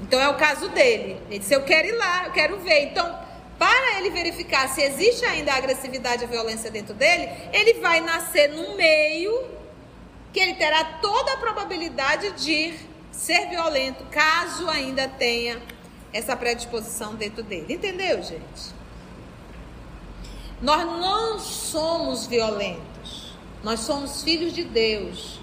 Então 0.02 0.20
é 0.20 0.28
o 0.28 0.36
caso 0.36 0.68
dele. 0.70 1.22
Ele 1.30 1.39
disse: 1.39 1.54
Eu 1.54 1.63
quero 1.63 1.88
ir 1.88 1.94
lá, 1.94 2.26
eu 2.26 2.32
quero 2.32 2.60
ver. 2.60 2.91
Então 2.91 3.25
para 3.58 3.98
ele 3.98 4.10
verificar 4.10 4.68
se 4.68 4.82
existe 4.82 5.26
ainda 5.26 5.54
a 5.54 5.58
agressividade 5.58 6.24
e 6.24 6.26
a 6.26 6.28
violência 6.28 6.70
dentro 6.70 6.94
dele, 6.94 7.30
ele 7.54 7.76
vai 7.76 8.02
nascer 8.02 8.50
no 8.50 8.76
meio 8.76 9.50
que 10.34 10.39
ele 10.39 10.56
terá 10.56 10.84
toda 11.02 11.34
a 11.34 11.38
probabilidade 11.38 12.32
de 12.34 12.74
ser 13.12 13.48
violento, 13.48 14.04
caso 14.12 14.70
ainda 14.70 15.08
tenha 15.08 15.62
essa 16.12 16.36
predisposição 16.36 17.15
dentro 17.15 17.41
dele. 17.41 17.74
Entendeu, 17.74 18.22
gente? 18.22 18.76
Nós 20.62 20.86
não 20.86 21.39
somos 21.39 22.28
violentos. 22.28 23.34
Nós 23.63 23.82
somos 23.82 24.24
filhos 24.24 24.54
de 24.54 24.63
Deus. 24.63 25.39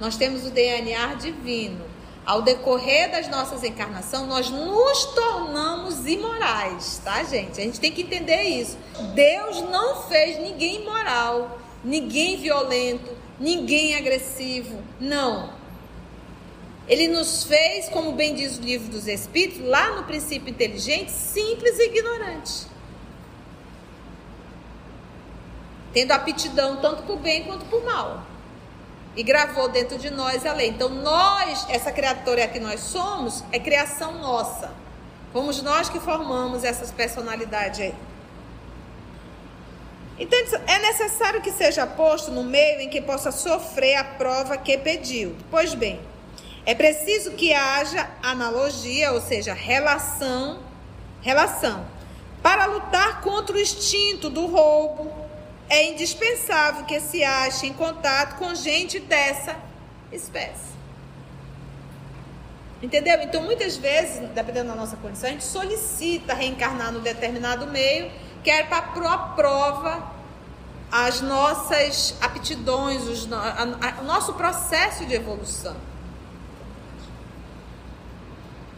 Nós 0.00 0.16
temos 0.16 0.46
o 0.46 0.50
DNA 0.50 1.14
divino 1.14 1.93
ao 2.26 2.40
decorrer 2.40 3.10
das 3.10 3.28
nossas 3.28 3.62
encarnações, 3.62 4.26
nós 4.26 4.50
nos 4.50 5.04
tornamos 5.06 6.06
imorais, 6.06 7.00
tá, 7.04 7.22
gente? 7.22 7.60
A 7.60 7.64
gente 7.64 7.78
tem 7.78 7.92
que 7.92 8.02
entender 8.02 8.42
isso. 8.44 8.78
Deus 9.14 9.60
não 9.62 10.02
fez 10.04 10.38
ninguém 10.38 10.82
imoral, 10.82 11.58
ninguém 11.84 12.38
violento, 12.38 13.12
ninguém 13.38 13.94
agressivo. 13.94 14.82
Não. 14.98 15.52
Ele 16.88 17.08
nos 17.08 17.44
fez, 17.44 17.88
como 17.88 18.12
bem 18.12 18.34
diz 18.34 18.58
o 18.58 18.62
livro 18.62 18.88
dos 18.88 19.06
Espíritos, 19.06 19.60
lá 19.66 19.96
no 19.96 20.04
princípio 20.04 20.48
inteligente, 20.48 21.10
simples 21.10 21.78
e 21.78 21.88
ignorante. 21.88 22.66
Tendo 25.92 26.12
aptidão 26.12 26.76
tanto 26.76 27.02
por 27.02 27.18
bem 27.18 27.44
quanto 27.44 27.66
por 27.66 27.84
mal 27.84 28.33
e 29.16 29.22
gravou 29.22 29.68
dentro 29.68 29.98
de 29.98 30.10
nós 30.10 30.44
a 30.44 30.52
lei. 30.52 30.68
Então, 30.68 30.88
nós, 30.88 31.66
essa 31.68 31.92
criatura 31.92 32.46
que 32.48 32.58
nós 32.58 32.80
somos, 32.80 33.44
é 33.52 33.58
criação 33.58 34.18
nossa. 34.18 34.70
Fomos 35.32 35.62
nós 35.62 35.88
que 35.88 36.00
formamos 36.00 36.64
essas 36.64 36.90
personalidades 36.90 37.80
aí. 37.80 37.94
Então, 40.18 40.38
é 40.66 40.78
necessário 40.78 41.42
que 41.42 41.50
seja 41.50 41.86
posto 41.86 42.30
no 42.30 42.44
meio 42.44 42.80
em 42.80 42.88
que 42.88 43.00
possa 43.00 43.32
sofrer 43.32 43.96
a 43.96 44.04
prova 44.04 44.56
que 44.56 44.78
pediu. 44.78 45.34
Pois 45.50 45.74
bem, 45.74 46.00
é 46.64 46.74
preciso 46.74 47.32
que 47.32 47.52
haja 47.52 48.08
analogia, 48.22 49.12
ou 49.12 49.20
seja, 49.20 49.52
relação, 49.52 50.60
relação, 51.20 51.84
para 52.42 52.66
lutar 52.66 53.20
contra 53.22 53.56
o 53.56 53.60
instinto 53.60 54.30
do 54.30 54.46
roubo, 54.46 55.23
é 55.68 55.90
indispensável 55.90 56.84
que 56.84 57.00
se 57.00 57.22
ache 57.24 57.66
em 57.66 57.72
contato 57.72 58.36
com 58.36 58.54
gente 58.54 59.00
dessa 59.00 59.56
espécie. 60.12 60.74
Entendeu? 62.82 63.22
Então, 63.22 63.42
muitas 63.42 63.76
vezes, 63.76 64.28
dependendo 64.30 64.68
da 64.68 64.74
nossa 64.74 64.96
condição, 64.96 65.28
a 65.28 65.32
gente 65.32 65.44
solicita 65.44 66.34
reencarnar 66.34 66.92
no 66.92 67.00
determinado 67.00 67.66
meio, 67.66 68.10
quer 68.42 68.68
para 68.68 68.78
a 68.78 69.18
prova 69.28 70.12
as 70.92 71.20
nossas 71.22 72.14
aptidões, 72.20 73.02
os, 73.04 73.32
a, 73.32 73.62
a, 73.98 74.00
o 74.02 74.04
nosso 74.04 74.34
processo 74.34 75.06
de 75.06 75.14
evolução. 75.14 75.74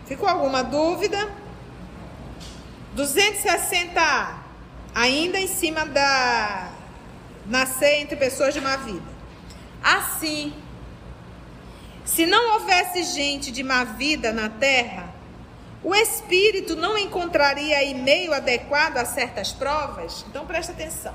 Ficou 0.06 0.28
alguma 0.28 0.62
dúvida? 0.62 1.28
260A, 2.96 4.34
ainda 4.94 5.38
em 5.38 5.48
cima 5.48 5.84
da 5.84 6.65
nascer 7.48 8.00
entre 8.00 8.16
pessoas 8.16 8.54
de 8.54 8.60
má 8.60 8.76
vida. 8.76 9.16
Assim, 9.82 10.52
se 12.04 12.26
não 12.26 12.54
houvesse 12.54 13.02
gente 13.04 13.50
de 13.50 13.62
má 13.62 13.84
vida 13.84 14.32
na 14.32 14.48
terra, 14.48 15.14
o 15.82 15.94
espírito 15.94 16.74
não 16.74 16.98
encontraria 16.98 17.78
aí 17.78 17.94
meio 17.94 18.32
adequado 18.32 18.96
a 18.96 19.04
certas 19.04 19.52
provas? 19.52 20.24
Então 20.28 20.46
presta 20.46 20.72
atenção. 20.72 21.14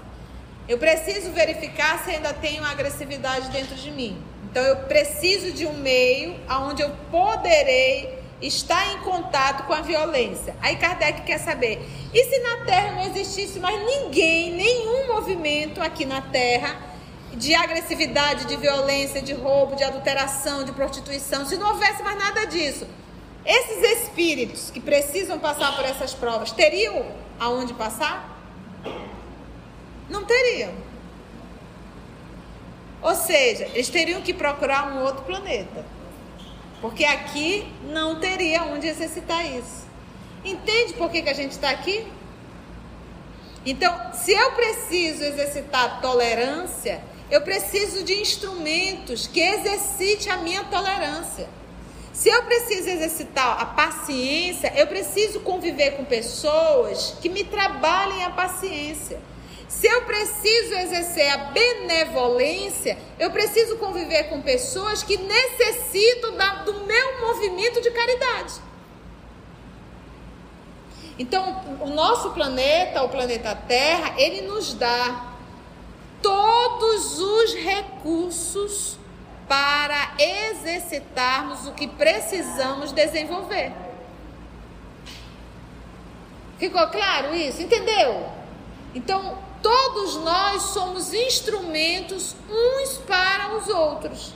Eu 0.67 0.77
preciso 0.77 1.31
verificar 1.31 2.03
se 2.03 2.11
ainda 2.11 2.33
tenho 2.33 2.63
agressividade 2.63 3.49
dentro 3.49 3.75
de 3.75 3.91
mim. 3.91 4.21
Então 4.49 4.63
eu 4.63 4.77
preciso 4.83 5.51
de 5.51 5.65
um 5.65 5.73
meio 5.73 6.39
onde 6.49 6.81
eu 6.81 6.91
poderei 7.09 8.20
está 8.41 8.93
em 8.93 8.99
contato 8.99 9.65
com 9.65 9.73
a 9.73 9.81
violência. 9.81 10.55
Aí 10.61 10.75
Kardec 10.75 11.21
quer 11.21 11.37
saber: 11.37 11.87
e 12.13 12.23
se 12.23 12.39
na 12.39 12.65
Terra 12.65 12.91
não 12.93 13.03
existisse 13.03 13.59
mais 13.59 13.79
ninguém, 13.85 14.51
nenhum 14.51 15.07
movimento 15.07 15.81
aqui 15.81 16.05
na 16.05 16.21
Terra 16.21 16.91
de 17.33 17.55
agressividade, 17.55 18.45
de 18.45 18.57
violência, 18.57 19.21
de 19.21 19.33
roubo, 19.33 19.75
de 19.75 19.83
adulteração, 19.83 20.65
de 20.65 20.71
prostituição, 20.73 21.45
se 21.45 21.55
não 21.55 21.69
houvesse 21.69 22.03
mais 22.03 22.17
nada 22.17 22.45
disso, 22.45 22.85
esses 23.45 24.01
espíritos 24.01 24.69
que 24.69 24.79
precisam 24.79 25.39
passar 25.39 25.75
por 25.75 25.85
essas 25.85 26.13
provas 26.13 26.51
teriam 26.51 27.05
aonde 27.39 27.73
passar? 27.73 28.37
Não 30.09 30.25
teriam. 30.25 30.73
Ou 33.01 33.15
seja, 33.15 33.67
eles 33.73 33.89
teriam 33.89 34.21
que 34.21 34.33
procurar 34.33 34.91
um 34.91 35.03
outro 35.03 35.23
planeta. 35.23 35.83
Porque 36.81 37.05
aqui 37.05 37.71
não 37.83 38.19
teria 38.19 38.63
onde 38.63 38.87
exercitar 38.87 39.45
isso. 39.45 39.85
Entende 40.43 40.93
por 40.93 41.11
que, 41.11 41.21
que 41.21 41.29
a 41.29 41.33
gente 41.33 41.51
está 41.51 41.69
aqui? 41.69 42.05
Então, 43.63 43.95
se 44.13 44.31
eu 44.31 44.51
preciso 44.53 45.23
exercitar 45.23 46.01
tolerância, 46.01 47.03
eu 47.29 47.41
preciso 47.41 48.03
de 48.03 48.13
instrumentos 48.19 49.27
que 49.27 49.39
exercite 49.39 50.29
a 50.29 50.37
minha 50.37 50.63
tolerância. 50.63 51.47
Se 52.11 52.29
eu 52.29 52.43
preciso 52.43 52.89
exercitar 52.89 53.61
a 53.61 53.65
paciência, 53.65 54.73
eu 54.75 54.87
preciso 54.87 55.39
conviver 55.41 55.91
com 55.91 56.03
pessoas 56.03 57.15
que 57.21 57.29
me 57.29 57.43
trabalhem 57.43 58.23
a 58.23 58.31
paciência. 58.31 59.19
Se 59.71 59.87
eu 59.87 60.01
preciso 60.01 60.73
exercer 60.75 61.31
a 61.31 61.37
benevolência, 61.37 62.97
eu 63.17 63.31
preciso 63.31 63.77
conviver 63.77 64.25
com 64.25 64.41
pessoas 64.41 65.01
que 65.01 65.15
necessitam 65.15 66.35
da, 66.35 66.55
do 66.63 66.85
meu 66.85 67.21
movimento 67.21 67.81
de 67.81 67.89
caridade. 67.89 68.55
Então, 71.17 71.63
o 71.79 71.87
nosso 71.87 72.31
planeta, 72.31 73.01
o 73.01 73.09
planeta 73.09 73.55
Terra, 73.55 74.13
ele 74.17 74.41
nos 74.41 74.73
dá 74.73 75.31
todos 76.21 77.17
os 77.19 77.53
recursos 77.55 78.99
para 79.47 80.15
exercitarmos 80.19 81.65
o 81.65 81.71
que 81.71 81.87
precisamos 81.87 82.91
desenvolver. 82.91 83.71
Ficou 86.59 86.85
claro 86.89 87.33
isso? 87.33 87.61
Entendeu? 87.61 88.40
Então, 88.93 89.37
todos 89.61 90.15
nós 90.17 90.61
somos 90.73 91.13
instrumentos 91.13 92.35
uns 92.49 92.97
para 92.99 93.55
os 93.55 93.67
outros. 93.67 94.33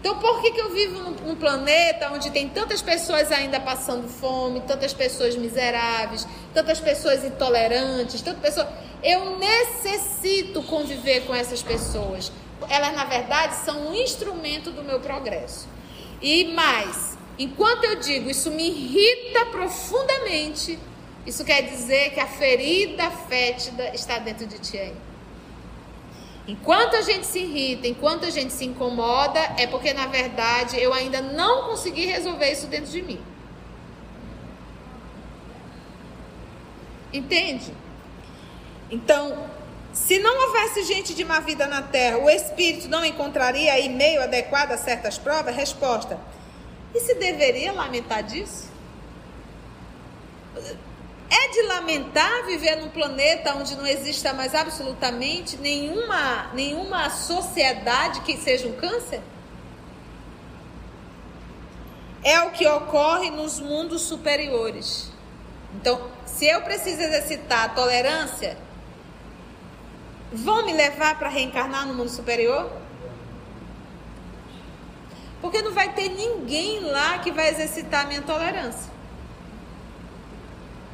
Então, 0.00 0.18
por 0.18 0.40
que, 0.40 0.52
que 0.52 0.60
eu 0.60 0.70
vivo 0.70 1.02
num, 1.02 1.10
num, 1.10 1.34
planeta 1.34 2.12
onde 2.12 2.30
tem 2.30 2.48
tantas 2.48 2.80
pessoas 2.80 3.32
ainda 3.32 3.58
passando 3.58 4.08
fome, 4.08 4.60
tantas 4.60 4.92
pessoas 4.92 5.34
miseráveis, 5.34 6.28
tantas 6.54 6.78
pessoas 6.78 7.24
intolerantes, 7.24 8.20
tantas 8.20 8.40
pessoas. 8.40 8.68
Eu 9.02 9.36
necessito 9.36 10.62
conviver 10.62 11.26
com 11.26 11.34
essas 11.34 11.60
pessoas. 11.60 12.30
Elas, 12.68 12.94
na 12.94 13.04
verdade, 13.04 13.56
são 13.56 13.88
um 13.88 13.94
instrumento 13.94 14.70
do 14.70 14.84
meu 14.84 15.00
progresso. 15.00 15.66
E 16.22 16.52
mais, 16.54 17.18
enquanto 17.36 17.84
eu 17.84 17.96
digo 17.96 18.30
isso 18.30 18.50
me 18.50 18.68
irrita 18.68 19.46
profundamente, 19.46 20.78
isso 21.26 21.44
quer 21.44 21.62
dizer 21.62 22.10
que 22.10 22.20
a 22.20 22.26
ferida 22.26 23.10
fétida 23.10 23.92
está 23.94 24.18
dentro 24.18 24.46
de 24.46 24.58
ti 24.60 24.78
aí. 24.78 24.94
Enquanto 26.46 26.94
a 26.94 27.02
gente 27.02 27.26
se 27.26 27.40
irrita, 27.40 27.88
enquanto 27.88 28.24
a 28.24 28.30
gente 28.30 28.52
se 28.52 28.64
incomoda, 28.64 29.40
é 29.58 29.66
porque 29.66 29.92
na 29.92 30.06
verdade 30.06 30.80
eu 30.80 30.94
ainda 30.94 31.20
não 31.20 31.68
consegui 31.68 32.06
resolver 32.06 32.52
isso 32.52 32.68
dentro 32.68 32.90
de 32.90 33.02
mim. 33.02 33.20
Entende? 37.12 37.74
Então, 38.88 39.50
se 39.92 40.20
não 40.20 40.46
houvesse 40.46 40.84
gente 40.84 41.14
de 41.14 41.24
má 41.24 41.40
vida 41.40 41.66
na 41.66 41.82
terra, 41.82 42.18
o 42.18 42.30
espírito 42.30 42.86
não 42.88 43.04
encontraria 43.04 43.72
aí 43.72 43.88
meio 43.88 44.22
adequado 44.22 44.70
a 44.70 44.78
certas 44.78 45.18
provas? 45.18 45.56
Resposta: 45.56 46.20
E 46.94 47.00
se 47.00 47.14
deveria 47.14 47.72
lamentar 47.72 48.22
disso? 48.22 48.70
É 51.28 51.48
de 51.48 51.62
lamentar 51.62 52.46
viver 52.46 52.76
num 52.76 52.88
planeta 52.88 53.54
onde 53.54 53.74
não 53.74 53.86
exista 53.86 54.32
mais 54.32 54.54
absolutamente 54.54 55.56
nenhuma, 55.56 56.50
nenhuma 56.54 57.10
sociedade 57.10 58.20
que 58.20 58.36
seja 58.36 58.68
um 58.68 58.72
câncer? 58.72 59.20
É 62.22 62.40
o 62.40 62.50
que 62.50 62.66
ocorre 62.66 63.30
nos 63.30 63.58
mundos 63.58 64.02
superiores. 64.02 65.10
Então, 65.74 66.10
se 66.24 66.46
eu 66.46 66.62
preciso 66.62 67.00
exercitar 67.00 67.64
a 67.64 67.68
tolerância, 67.70 68.56
vão 70.32 70.64
me 70.64 70.72
levar 70.72 71.18
para 71.18 71.28
reencarnar 71.28 71.86
no 71.86 71.94
mundo 71.94 72.10
superior? 72.10 72.70
Porque 75.40 75.60
não 75.62 75.72
vai 75.72 75.92
ter 75.92 76.08
ninguém 76.08 76.80
lá 76.80 77.18
que 77.18 77.30
vai 77.30 77.48
exercitar 77.48 78.04
a 78.04 78.08
minha 78.08 78.22
tolerância. 78.22 78.95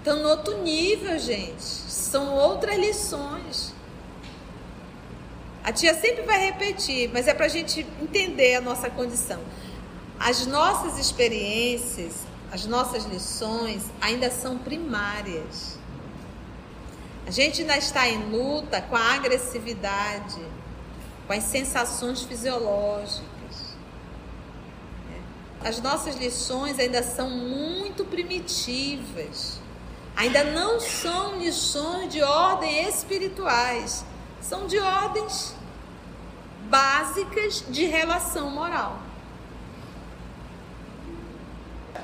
Então, 0.02 0.20
no 0.20 0.28
outro 0.30 0.60
nível, 0.64 1.16
gente. 1.16 1.62
São 1.62 2.34
outras 2.34 2.76
lições. 2.76 3.72
A 5.62 5.72
tia 5.72 5.94
sempre 5.94 6.22
vai 6.22 6.44
repetir, 6.44 7.08
mas 7.12 7.28
é 7.28 7.34
para 7.34 7.46
a 7.46 7.48
gente 7.48 7.86
entender 8.00 8.56
a 8.56 8.60
nossa 8.60 8.90
condição. 8.90 9.40
As 10.18 10.44
nossas 10.44 10.98
experiências, 10.98 12.14
as 12.50 12.66
nossas 12.66 13.04
lições 13.04 13.84
ainda 14.00 14.28
são 14.28 14.58
primárias. 14.58 15.78
A 17.24 17.30
gente 17.30 17.60
ainda 17.60 17.76
está 17.76 18.08
em 18.08 18.28
luta 18.28 18.82
com 18.82 18.96
a 18.96 19.14
agressividade, 19.14 20.44
com 21.28 21.32
as 21.32 21.44
sensações 21.44 22.22
fisiológicas. 22.22 23.22
As 25.64 25.80
nossas 25.80 26.16
lições 26.16 26.80
ainda 26.80 27.04
são 27.04 27.30
muito 27.30 28.04
primitivas 28.04 29.61
ainda 30.16 30.44
não 30.44 30.80
são 30.80 31.38
lições 31.38 32.12
de 32.12 32.22
ordem 32.22 32.88
espirituais, 32.88 34.04
são 34.40 34.66
de 34.66 34.78
ordens 34.78 35.54
básicas 36.68 37.64
de 37.68 37.84
relação 37.84 38.50
moral. 38.50 38.98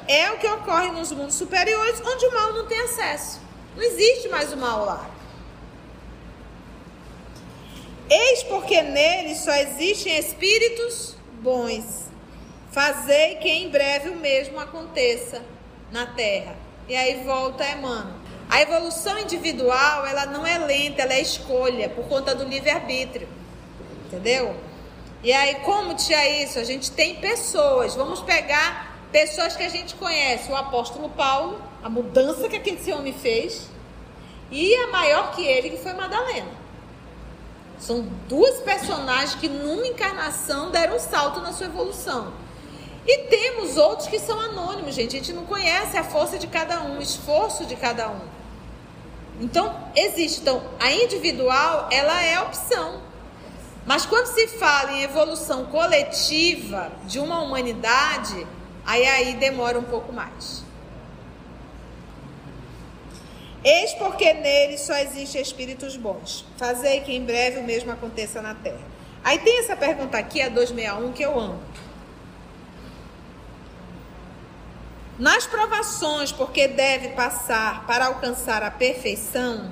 É 0.06 0.30
o 0.30 0.38
que 0.38 0.46
ocorre 0.46 0.90
nos 0.90 1.12
mundos 1.12 1.34
superiores, 1.34 2.00
onde 2.04 2.26
o 2.26 2.34
mal 2.34 2.52
não 2.54 2.66
tem 2.66 2.80
acesso. 2.80 3.40
Não 3.76 3.82
existe 3.82 4.28
mais 4.28 4.52
o 4.52 4.56
mal 4.56 4.84
lá. 4.84 5.10
Eis 8.08 8.42
porque 8.44 8.80
neles 8.80 9.38
só 9.38 9.52
existem 9.54 10.18
espíritos 10.18 11.14
bons. 11.42 12.08
Fazei 12.72 13.36
que 13.36 13.48
em 13.48 13.68
breve 13.68 14.08
o 14.08 14.16
mesmo 14.16 14.58
aconteça 14.58 15.42
na 15.92 16.06
terra 16.06 16.67
e 16.88 16.96
aí 16.96 17.22
volta 17.24 17.64
Emmanuel. 17.64 18.18
A 18.50 18.62
evolução 18.62 19.18
individual, 19.18 20.06
ela 20.06 20.24
não 20.26 20.46
é 20.46 20.58
lenta, 20.58 21.02
ela 21.02 21.12
é 21.12 21.20
escolha, 21.20 21.88
por 21.90 22.06
conta 22.08 22.34
do 22.34 22.44
livre-arbítrio. 22.44 23.28
Entendeu? 24.06 24.56
E 25.22 25.32
aí, 25.32 25.56
como 25.56 25.94
tinha 25.94 26.42
isso? 26.42 26.58
A 26.58 26.64
gente 26.64 26.90
tem 26.90 27.16
pessoas, 27.16 27.94
vamos 27.94 28.20
pegar 28.22 28.96
pessoas 29.12 29.54
que 29.54 29.62
a 29.62 29.68
gente 29.68 29.94
conhece, 29.96 30.50
o 30.50 30.56
apóstolo 30.56 31.10
Paulo, 31.10 31.60
a 31.82 31.90
mudança 31.90 32.48
que 32.48 32.56
aquele 32.56 32.92
homem 32.92 33.12
fez, 33.12 33.68
e 34.50 34.74
a 34.74 34.86
maior 34.86 35.32
que 35.32 35.44
ele, 35.44 35.70
que 35.70 35.78
foi 35.78 35.92
Madalena. 35.92 36.48
São 37.78 38.02
duas 38.28 38.60
personagens 38.60 39.34
que 39.34 39.48
numa 39.48 39.86
encarnação 39.86 40.70
deram 40.70 40.96
um 40.96 40.98
salto 40.98 41.40
na 41.40 41.52
sua 41.52 41.66
evolução. 41.66 42.32
E 43.06 43.18
temos 43.28 43.76
outros 43.76 44.08
que 44.08 44.18
são 44.18 44.38
anônimos, 44.38 44.94
gente. 44.94 45.16
A 45.16 45.18
gente 45.18 45.32
não 45.32 45.46
conhece 45.46 45.96
a 45.96 46.04
força 46.04 46.38
de 46.38 46.46
cada 46.46 46.82
um, 46.82 46.98
o 46.98 47.02
esforço 47.02 47.64
de 47.64 47.76
cada 47.76 48.08
um. 48.08 48.20
Então, 49.40 49.74
existe. 49.94 50.40
Então, 50.40 50.62
a 50.78 50.90
individual, 50.90 51.88
ela 51.90 52.22
é 52.22 52.34
a 52.34 52.42
opção. 52.42 53.00
Mas 53.86 54.04
quando 54.04 54.26
se 54.26 54.46
fala 54.48 54.92
em 54.92 55.02
evolução 55.02 55.64
coletiva 55.66 56.92
de 57.06 57.18
uma 57.18 57.40
humanidade, 57.40 58.46
aí 58.84 59.06
aí 59.06 59.34
demora 59.34 59.78
um 59.78 59.84
pouco 59.84 60.12
mais. 60.12 60.62
Eis 63.64 63.92
porque 63.94 64.32
nele 64.34 64.76
só 64.76 64.94
existem 64.98 65.40
espíritos 65.40 65.96
bons. 65.96 66.44
Fazei 66.56 67.00
que 67.00 67.14
em 67.14 67.24
breve 67.24 67.58
o 67.60 67.64
mesmo 67.64 67.90
aconteça 67.90 68.42
na 68.42 68.54
terra. 68.54 68.86
Aí 69.24 69.38
tem 69.38 69.58
essa 69.58 69.74
pergunta 69.74 70.16
aqui, 70.16 70.40
a 70.40 70.48
261, 70.48 71.12
que 71.12 71.22
eu 71.22 71.38
amo. 71.38 71.60
Nas 75.18 75.48
provações, 75.48 76.30
porque 76.30 76.68
deve 76.68 77.08
passar 77.08 77.84
para 77.88 78.06
alcançar 78.06 78.62
a 78.62 78.70
perfeição, 78.70 79.68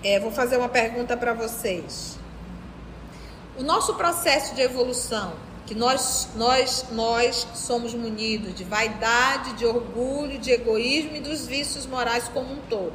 é, 0.00 0.20
vou 0.20 0.30
fazer 0.30 0.58
uma 0.58 0.68
pergunta 0.68 1.16
para 1.16 1.34
vocês. 1.34 2.16
O 3.58 3.64
nosso 3.64 3.94
processo 3.94 4.54
de 4.54 4.62
evolução, 4.62 5.32
que 5.66 5.74
nós, 5.74 6.28
nós, 6.36 6.86
nós 6.92 7.48
somos 7.52 7.92
munidos 7.92 8.54
de 8.54 8.62
vaidade, 8.62 9.54
de 9.54 9.66
orgulho, 9.66 10.38
de 10.38 10.52
egoísmo 10.52 11.16
e 11.16 11.20
dos 11.20 11.48
vícios 11.48 11.84
morais 11.84 12.28
como 12.28 12.52
um 12.52 12.60
todo. 12.68 12.94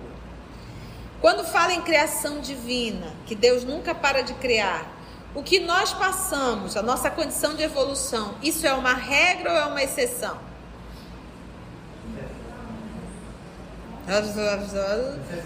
Quando 1.19 1.43
fala 1.43 1.73
em 1.73 1.81
criação 1.81 2.39
divina, 2.39 3.13
que 3.25 3.35
Deus 3.35 3.65
nunca 3.65 3.93
para 3.93 4.21
de 4.21 4.33
criar, 4.35 4.89
o 5.35 5.43
que 5.43 5.59
nós 5.59 5.93
passamos, 5.93 6.77
a 6.77 6.81
nossa 6.81 7.11
condição 7.11 7.53
de 7.53 7.63
evolução, 7.63 8.35
isso 8.41 8.65
é 8.65 8.73
uma 8.73 8.93
regra 8.93 9.51
ou 9.51 9.57
é 9.57 9.65
uma 9.65 9.83
exceção? 9.83 10.54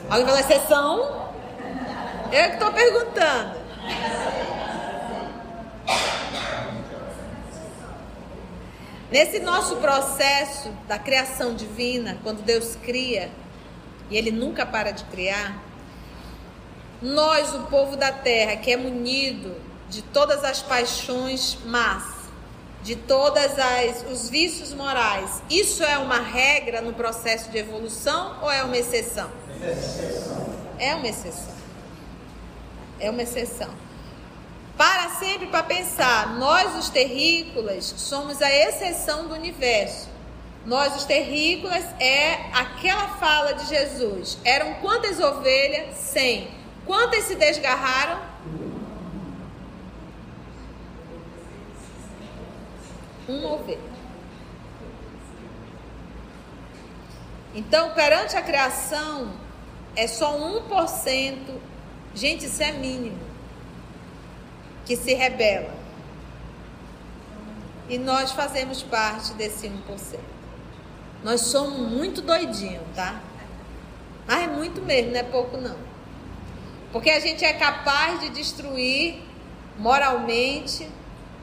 Alguém 0.10 0.26
falou 0.26 0.40
exceção? 0.40 1.30
Eu 2.32 2.50
que 2.50 2.54
estou 2.56 2.72
perguntando. 2.72 3.60
Nesse 9.12 9.40
nosso 9.40 9.78
processo 9.78 10.72
da 10.88 11.00
criação 11.00 11.56
divina, 11.56 12.20
quando 12.22 12.44
Deus 12.44 12.76
cria, 12.76 13.32
e 14.10 14.18
Ele 14.18 14.30
nunca 14.30 14.66
para 14.66 14.92
de 14.92 15.04
criar, 15.06 15.64
nós, 17.02 17.56
o 17.56 17.64
povo 17.64 17.96
da 17.96 18.12
terra, 18.12 18.58
que 18.58 18.72
é 18.72 18.78
munido 18.78 19.56
de 19.90 20.02
todas 20.02 20.44
as 20.44 20.62
paixões 20.62 21.58
más, 21.66 22.19
de 22.90 22.96
todos 22.96 23.40
os 24.12 24.32
vícios 24.32 24.74
morais, 24.74 25.44
isso 25.48 25.84
é 25.84 26.00
uma 26.00 26.20
regra 26.20 26.82
no 26.82 26.92
processo 26.92 27.52
de 27.52 27.60
evolução 27.60 28.40
ou 28.42 28.50
é 28.50 28.64
uma 28.64 28.76
exceção? 28.76 29.30
É 30.80 30.96
uma 30.96 31.08
exceção. 31.08 31.54
É 33.00 33.12
uma 33.12 33.22
exceção. 33.22 33.70
Para 34.76 35.08
sempre 35.20 35.46
para 35.46 35.62
pensar, 35.62 36.36
nós 36.40 36.76
os 36.80 36.90
terrícolas 36.90 37.94
somos 37.96 38.42
a 38.42 38.52
exceção 38.52 39.28
do 39.28 39.36
universo. 39.36 40.10
Nós 40.66 40.96
os 40.96 41.04
terrícolas 41.04 41.86
é 42.00 42.40
aquela 42.52 43.08
fala 43.20 43.54
de 43.54 43.68
Jesus. 43.68 44.40
Eram 44.44 44.74
quantas 44.82 45.20
ovelhas? 45.20 45.96
Cem. 45.96 46.50
Quantas 46.88 47.26
se 47.26 47.36
desgarraram? 47.36 48.20
Uma 53.30 53.54
ovelha. 53.54 53.80
Então, 57.54 57.92
perante 57.94 58.36
a 58.36 58.42
criação, 58.42 59.32
é 59.96 60.08
só 60.08 60.38
1%. 60.38 61.38
Gente, 62.16 62.46
isso 62.46 62.64
é 62.64 62.72
mínimo 62.72 63.20
que 64.86 64.96
se 64.96 65.14
rebela. 65.14 65.74
E 67.88 67.98
nós 67.98 68.32
fazemos 68.32 68.82
parte 68.82 69.34
desse 69.34 69.68
1%. 69.68 70.20
Nós 71.24 71.42
somos 71.42 71.92
muito 71.92 72.22
doidinhos, 72.22 72.84
tá? 72.96 73.22
Mas 74.26 74.44
é 74.44 74.48
muito 74.48 74.82
mesmo, 74.82 75.12
não 75.12 75.20
é 75.20 75.24
pouco 75.24 75.58
não. 75.58 75.78
Porque 76.92 77.10
a 77.10 77.20
gente 77.20 77.46
é 77.46 77.54
capaz 77.54 78.20
de 78.22 78.30
destruir 78.30 79.22
moralmente 79.78 80.90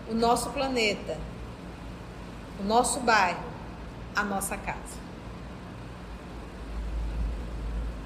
o 0.08 0.14
nosso 0.14 0.50
planeta, 0.50 1.18
o 2.60 2.64
nosso 2.64 3.00
bairro, 3.00 3.44
a 4.14 4.22
nossa 4.22 4.56
casa. 4.56 5.06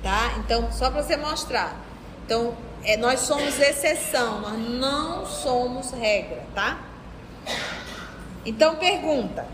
Tá? 0.03 0.35
Então, 0.39 0.73
só 0.73 0.91
para 0.91 1.03
você 1.03 1.17
mostrar. 1.17 1.77
Então, 2.25 2.57
é, 2.83 2.97
nós 2.97 3.21
somos 3.21 3.59
exceção, 3.59 4.41
nós 4.41 4.59
não 4.59 5.27
somos 5.27 5.91
regra, 5.91 6.43
tá? 6.55 6.81
Então 8.45 8.77
pergunta: 8.77 9.47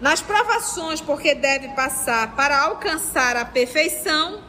nas 0.00 0.20
provações, 0.20 1.00
porque 1.00 1.34
deve 1.34 1.68
passar 1.68 2.34
para 2.34 2.60
alcançar 2.62 3.36
a 3.36 3.44
perfeição, 3.44 4.40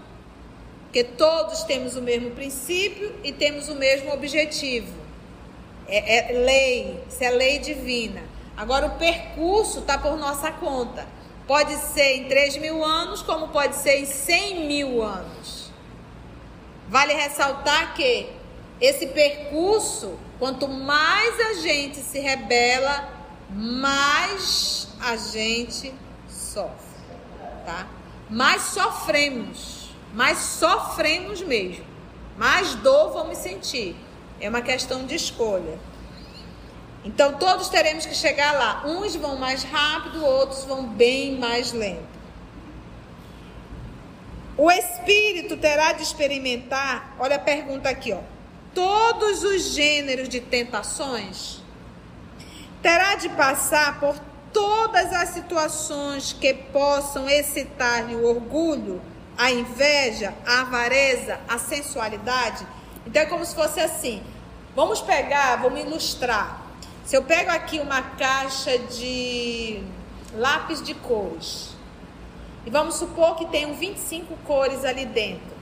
que 0.92 1.04
todos 1.04 1.64
temos 1.64 1.96
o 1.96 2.02
mesmo 2.02 2.32
princípio 2.32 3.14
e 3.24 3.32
temos 3.32 3.70
o 3.70 3.76
mesmo 3.76 4.12
objetivo. 4.12 4.94
É, 5.88 6.32
é 6.32 6.40
lei, 6.40 7.04
isso 7.08 7.24
é 7.24 7.30
lei 7.30 7.60
divina. 7.60 8.33
Agora 8.56 8.88
o 8.88 8.92
percurso 8.92 9.80
está 9.80 9.98
por 9.98 10.18
nossa 10.18 10.52
conta. 10.52 11.08
Pode 11.48 11.76
ser 11.76 12.18
em 12.18 12.28
3 12.28 12.58
mil 12.58 12.84
anos, 12.84 13.22
como 13.22 13.50
pode 13.50 13.76
ser 13.76 14.00
em 14.00 14.06
100 14.06 14.68
mil 14.68 15.04
anos. 15.04 15.72
Vale 16.88 17.14
ressaltar 17.14 17.94
que 17.96 18.30
esse 18.80 19.08
percurso, 19.08 20.18
quanto 20.40 20.68
mais 20.68 21.40
a 21.40 21.54
gente 21.62 21.98
se 21.98 22.20
rebela, 22.20 23.10
mais 23.50 24.88
a 25.02 25.16
gente 25.16 25.94
sofre, 26.28 27.02
tá? 27.66 27.88
Mais 28.30 28.62
sofremos, 28.64 29.90
mais 30.14 30.38
sofremos 30.38 31.42
mesmo, 31.42 31.86
mais 32.38 32.76
dor 32.76 33.12
vamos 33.12 33.38
sentir. 33.38 33.96
É 34.40 34.50
uma 34.50 34.62
questão 34.62 35.06
de 35.06 35.16
escolha. 35.16 35.78
Então 37.04 37.34
todos 37.34 37.70
teremos 37.70 38.06
que 38.06 38.16
chegar 38.16 38.54
lá. 38.54 38.84
Uns 38.86 39.16
vão 39.16 39.38
mais 39.38 39.64
rápido, 39.64 40.24
outros 40.24 40.64
vão 40.64 40.86
bem 40.88 41.38
mais 41.38 41.74
lento. 41.74 42.14
O 44.56 44.72
espírito 44.72 45.58
terá 45.58 45.94
de 45.94 46.04
experimentar, 46.04 47.16
olha 47.20 47.38
a 47.38 47.40
pergunta 47.40 47.90
aqui, 47.90 48.14
ó. 48.14 48.20
Todos 48.74 49.44
os 49.44 49.74
gêneros 49.74 50.30
de 50.30 50.40
tentações 50.40 51.62
terá 52.82 53.16
de 53.16 53.30
passar 53.30 54.00
por 54.00 54.16
todas 54.52 55.12
as 55.12 55.30
situações 55.30 56.34
que 56.34 56.54
possam 56.54 57.28
excitar-lhe 57.28 58.16
o 58.16 58.26
orgulho, 58.26 59.02
a 59.38 59.52
inveja, 59.52 60.34
a 60.46 60.62
avareza, 60.62 61.40
a 61.48 61.58
sensualidade. 61.58 62.66
Então 63.06 63.22
é 63.22 63.26
como 63.26 63.44
se 63.46 63.56
fosse 63.56 63.80
assim. 63.80 64.24
Vamos 64.76 65.02
pegar, 65.02 65.56
vamos 65.58 65.82
ilustrar. 65.82 66.63
Se 67.04 67.18
eu 67.18 67.24
pego 67.24 67.52
aqui 67.52 67.80
uma 67.80 68.02
caixa 68.02 68.78
de 68.78 69.84
lápis 70.36 70.82
de 70.82 70.94
cores, 70.94 71.74
e 72.66 72.70
vamos 72.70 72.96
supor 72.96 73.36
que 73.36 73.46
tenham 73.48 73.74
25 73.74 74.36
cores 74.46 74.86
ali 74.86 75.06
dentro. 75.06 75.54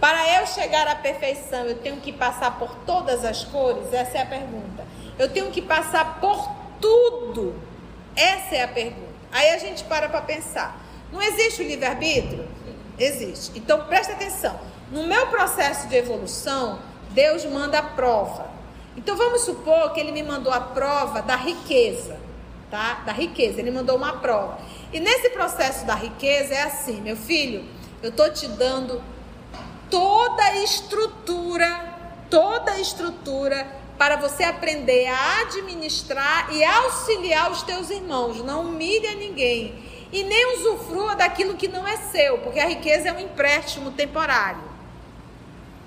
Para 0.00 0.40
eu 0.40 0.46
chegar 0.46 0.88
à 0.88 0.94
perfeição, 0.94 1.66
eu 1.66 1.76
tenho 1.76 2.00
que 2.00 2.12
passar 2.12 2.58
por 2.58 2.74
todas 2.86 3.24
as 3.24 3.44
cores? 3.44 3.92
Essa 3.92 4.18
é 4.18 4.22
a 4.22 4.26
pergunta. 4.26 4.86
Eu 5.18 5.28
tenho 5.28 5.50
que 5.50 5.60
passar 5.60 6.18
por 6.18 6.50
tudo? 6.80 7.54
Essa 8.16 8.56
é 8.56 8.62
a 8.62 8.68
pergunta. 8.68 9.10
Aí 9.30 9.50
a 9.50 9.58
gente 9.58 9.84
para 9.84 10.08
para 10.08 10.22
pensar. 10.22 10.80
Não 11.12 11.20
existe 11.20 11.60
o 11.60 11.66
livre-arbítrio? 11.66 12.48
Existe. 12.98 13.52
Então 13.58 13.84
presta 13.84 14.14
atenção. 14.14 14.58
No 14.90 15.06
meu 15.06 15.26
processo 15.26 15.86
de 15.88 15.96
evolução, 15.96 16.78
Deus 17.10 17.44
manda 17.44 17.78
a 17.78 17.82
prova. 17.82 18.49
Então 19.00 19.16
vamos 19.16 19.40
supor 19.40 19.94
que 19.94 20.00
ele 20.00 20.12
me 20.12 20.22
mandou 20.22 20.52
a 20.52 20.60
prova 20.60 21.22
da 21.22 21.34
riqueza, 21.34 22.20
tá? 22.70 23.00
Da 23.06 23.12
riqueza. 23.12 23.58
Ele 23.58 23.70
mandou 23.70 23.96
uma 23.96 24.18
prova. 24.18 24.58
E 24.92 25.00
nesse 25.00 25.30
processo 25.30 25.86
da 25.86 25.94
riqueza 25.94 26.52
é 26.52 26.62
assim, 26.64 27.00
meu 27.00 27.16
filho, 27.16 27.64
eu 28.02 28.12
tô 28.12 28.28
te 28.28 28.46
dando 28.46 29.02
toda 29.88 30.42
a 30.42 30.62
estrutura, 30.62 31.94
toda 32.28 32.72
a 32.72 32.78
estrutura 32.78 33.66
para 33.96 34.16
você 34.16 34.44
aprender 34.44 35.06
a 35.06 35.40
administrar 35.40 36.52
e 36.52 36.62
auxiliar 36.62 37.50
os 37.50 37.62
teus 37.62 37.88
irmãos. 37.88 38.44
Não 38.44 38.66
humilha 38.66 39.14
ninguém 39.14 39.82
e 40.12 40.22
nem 40.22 40.58
usufrua 40.58 41.16
daquilo 41.16 41.54
que 41.54 41.68
não 41.68 41.88
é 41.88 41.96
seu, 41.96 42.36
porque 42.40 42.60
a 42.60 42.66
riqueza 42.66 43.08
é 43.08 43.12
um 43.14 43.20
empréstimo 43.20 43.92
temporário. 43.92 44.62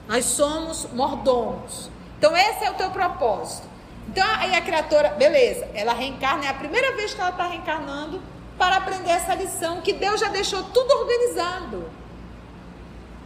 Nós 0.08 0.26
somos 0.26 0.88
mordomos. 0.92 1.93
Então 2.24 2.38
esse 2.38 2.64
é 2.64 2.72
o 2.72 2.76
teu 2.76 2.90
propósito. 2.90 3.68
Então 4.08 4.26
aí 4.38 4.56
a 4.56 4.62
criatura, 4.62 5.10
beleza, 5.10 5.68
ela 5.74 5.92
reencarna, 5.92 6.46
é 6.46 6.48
a 6.48 6.54
primeira 6.54 6.96
vez 6.96 7.14
que 7.14 7.20
ela 7.20 7.32
está 7.32 7.48
reencarnando 7.48 8.22
para 8.58 8.78
aprender 8.78 9.10
essa 9.10 9.36
lição 9.36 9.82
que 9.82 9.92
Deus 9.92 10.22
já 10.22 10.30
deixou 10.30 10.64
tudo 10.64 10.90
organizado. 10.90 11.84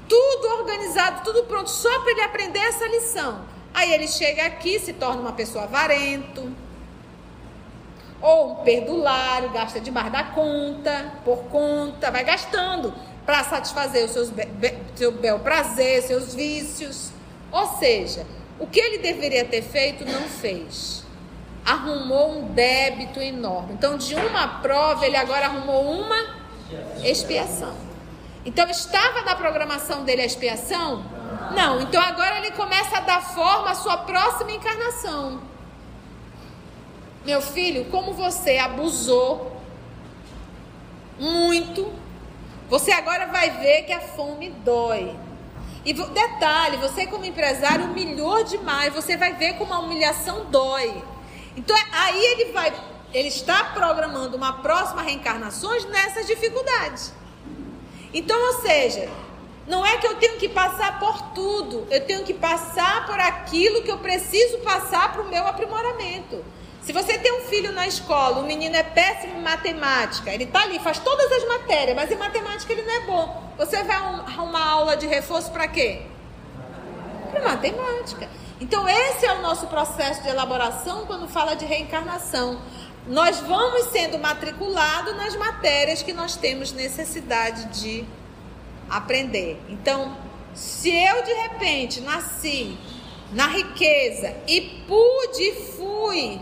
Tudo 0.10 0.48
organizado, 0.58 1.22
tudo 1.24 1.44
pronto, 1.44 1.70
só 1.70 2.00
para 2.00 2.10
ele 2.10 2.22
aprender 2.22 2.58
essa 2.58 2.88
lição. 2.88 3.42
Aí 3.72 3.94
ele 3.94 4.08
chega 4.08 4.48
aqui, 4.48 4.80
se 4.80 4.94
torna 4.94 5.22
uma 5.22 5.34
pessoa 5.34 5.66
avarento, 5.66 6.52
ou 8.20 8.54
um 8.54 8.56
perdulário, 8.64 9.52
gasta 9.52 9.80
demais 9.80 10.12
da 10.12 10.24
conta, 10.24 11.14
por 11.24 11.44
conta, 11.52 12.10
vai 12.10 12.24
gastando 12.24 12.92
para 13.28 13.44
satisfazer 13.44 14.06
os 14.06 14.12
seus 14.12 14.32
be 14.32 14.48
seu 14.96 15.12
bel 15.12 15.38
prazer, 15.38 16.02
seus 16.02 16.34
vícios. 16.34 17.12
Ou 17.52 17.68
seja, 17.78 18.26
o 18.60 18.68
que 18.68 18.80
ele 18.80 19.00
deveria 19.00 19.46
ter 19.46 19.62
feito, 19.62 20.06
não 20.06 20.24
fez 20.24 21.06
arrumou 21.68 22.40
um 22.40 22.54
débito 22.54 23.20
enorme. 23.20 23.74
Então, 23.74 23.98
de 23.98 24.16
uma 24.16 24.48
prova, 24.62 25.06
ele 25.06 25.18
agora 25.18 25.48
arrumou 25.48 25.92
uma 25.92 26.16
expiação. 27.04 27.76
Então, 28.46 28.70
estava 28.70 29.22
na 29.24 29.36
programação 29.36 30.06
dele 30.06 30.22
a 30.22 30.26
expiação? 30.26 31.04
Não. 31.54 31.82
Então, 31.82 32.02
agora 32.02 32.38
ele 32.38 32.52
começa 32.52 32.98
a 32.98 33.02
dar 33.02 33.22
forma 33.22 33.72
à 33.72 33.76
sua 33.76 33.98
próxima 33.98 34.54
encarnação. 34.54 35.42
Meu 37.26 37.42
filho, 37.42 37.84
como 37.92 38.14
você 38.14 38.58
abusou 38.58 39.62
muito, 41.20 41.92
você 42.70 42.94
agora 42.94 43.28
vai 43.28 43.50
ver 43.50 43.82
que 43.82 43.92
a 43.92 44.00
fome 44.00 44.52
dói. 44.64 45.14
E 45.88 45.94
detalhe, 45.94 46.76
você 46.76 47.08
como 47.08 47.24
empresário 47.24 47.86
humilhou 47.86 48.44
demais, 48.44 48.94
você 48.94 49.16
vai 49.16 49.36
ver 49.36 49.54
como 49.54 49.74
a 49.74 49.80
humilhação 49.80 50.44
dói. 50.52 51.02
Então 51.56 51.74
aí 51.94 52.26
ele 52.26 52.52
vai, 52.52 52.74
ele 53.14 53.30
está 53.30 53.64
programando 53.74 54.36
uma 54.36 54.62
próxima 54.62 55.02
reencarnação 55.02 55.72
nessas 55.90 56.28
dificuldades. 56.28 57.14
Então, 58.14 58.38
ou 58.38 58.62
seja, 58.62 59.10
não 59.66 59.86
é 59.86 59.96
que 59.96 60.06
eu 60.06 60.16
tenho 60.16 60.36
que 60.36 60.50
passar 60.50 61.00
por 61.00 61.22
tudo, 61.32 61.88
eu 61.90 62.06
tenho 62.06 62.26
que 62.26 62.34
passar 62.34 63.06
por 63.06 63.18
aquilo 63.18 63.82
que 63.82 63.90
eu 63.90 64.00
preciso 64.00 64.58
passar 64.58 65.14
para 65.14 65.22
o 65.22 65.30
meu 65.30 65.48
aprimoramento. 65.48 66.44
Se 66.88 66.94
você 66.94 67.18
tem 67.18 67.34
um 67.34 67.42
filho 67.42 67.74
na 67.74 67.86
escola, 67.86 68.40
o 68.40 68.46
menino 68.46 68.74
é 68.74 68.82
péssimo 68.82 69.40
em 69.40 69.42
matemática, 69.42 70.34
ele 70.34 70.46
está 70.46 70.62
ali, 70.62 70.80
faz 70.80 70.98
todas 71.00 71.30
as 71.34 71.46
matérias, 71.46 71.94
mas 71.94 72.10
em 72.10 72.16
matemática 72.16 72.72
ele 72.72 72.84
não 72.84 72.94
é 72.94 73.00
bom. 73.02 73.52
Você 73.58 73.84
vai 73.84 73.98
arrumar 73.98 74.66
aula 74.66 74.96
de 74.96 75.06
reforço 75.06 75.52
para 75.52 75.68
quê? 75.68 76.04
Para 77.30 77.42
matemática. 77.42 78.30
Então, 78.62 78.88
esse 78.88 79.26
é 79.26 79.34
o 79.34 79.42
nosso 79.42 79.68
processo 79.68 80.24
de 80.24 80.30
elaboração 80.30 81.06
quando 81.06 81.28
fala 81.28 81.56
de 81.56 81.66
reencarnação. 81.66 82.62
Nós 83.06 83.42
vamos 83.42 83.88
sendo 83.88 84.18
matriculados 84.18 85.14
nas 85.18 85.36
matérias 85.36 86.02
que 86.02 86.14
nós 86.14 86.38
temos 86.38 86.72
necessidade 86.72 87.82
de 87.82 88.06
aprender. 88.90 89.62
Então, 89.68 90.16
se 90.54 90.90
eu 90.90 91.22
de 91.22 91.34
repente 91.34 92.00
nasci 92.00 92.78
na 93.34 93.48
riqueza 93.48 94.34
e 94.48 94.86
pude 94.88 95.44
e 95.44 95.54
fui 95.76 96.40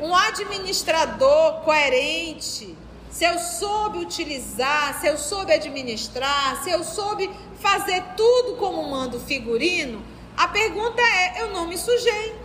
um 0.00 0.14
administrador 0.14 1.60
coerente, 1.62 2.76
se 3.10 3.24
eu 3.24 3.38
soube 3.38 3.98
utilizar, 3.98 5.00
se 5.00 5.06
eu 5.06 5.18
soube 5.18 5.52
administrar, 5.52 6.62
se 6.62 6.70
eu 6.70 6.84
soube 6.84 7.28
fazer 7.58 8.02
tudo 8.16 8.56
como 8.56 8.88
manda 8.88 9.16
o 9.16 9.20
figurino, 9.20 10.02
a 10.36 10.46
pergunta 10.48 11.02
é: 11.02 11.42
eu 11.42 11.50
não 11.50 11.66
me 11.66 11.76
sujei. 11.76 12.36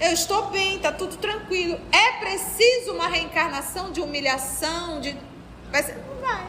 Eu 0.00 0.12
estou 0.12 0.50
bem, 0.50 0.76
está 0.76 0.90
tudo 0.92 1.16
tranquilo. 1.16 1.80
É 1.92 2.18
preciso 2.18 2.92
uma 2.92 3.06
reencarnação 3.06 3.92
de 3.92 4.00
humilhação, 4.00 5.00
de. 5.00 5.16
Vai 5.70 5.82
ser... 5.82 5.96
Não 5.96 6.20
vai. 6.20 6.46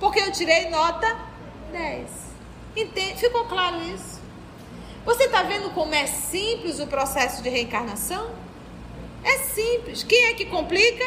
Porque 0.00 0.18
eu 0.18 0.32
tirei 0.32 0.70
nota 0.70 1.16
10. 1.72 2.08
Entende? 2.74 3.20
Ficou 3.20 3.44
claro 3.44 3.82
isso? 3.82 4.18
Você 5.04 5.24
está 5.24 5.42
vendo 5.42 5.70
como 5.74 5.94
é 5.94 6.06
simples 6.06 6.80
o 6.80 6.86
processo 6.86 7.42
de 7.42 7.48
reencarnação? 7.48 8.30
É 9.22 9.38
simples. 9.38 10.02
Quem 10.02 10.26
é 10.26 10.34
que 10.34 10.46
complica? 10.46 11.04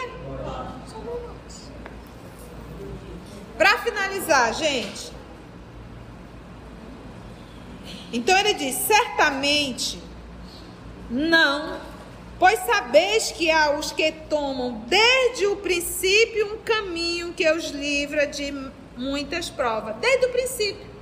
Para 3.57 3.77
finalizar, 3.79 4.53
gente. 4.53 5.11
Então 8.11 8.37
ele 8.37 8.53
diz: 8.53 8.75
certamente 8.75 10.01
não, 11.09 11.79
pois 12.39 12.59
sabeis 12.59 13.31
que 13.31 13.49
há 13.51 13.77
os 13.77 13.91
que 13.91 14.11
tomam 14.11 14.83
desde 14.87 15.47
o 15.47 15.57
princípio 15.57 16.53
um 16.53 16.57
caminho 16.59 17.33
que 17.33 17.49
os 17.51 17.69
livra 17.69 18.27
de 18.27 18.53
muitas 18.95 19.49
provas, 19.49 19.95
desde 19.97 20.25
o 20.27 20.29
princípio. 20.29 20.93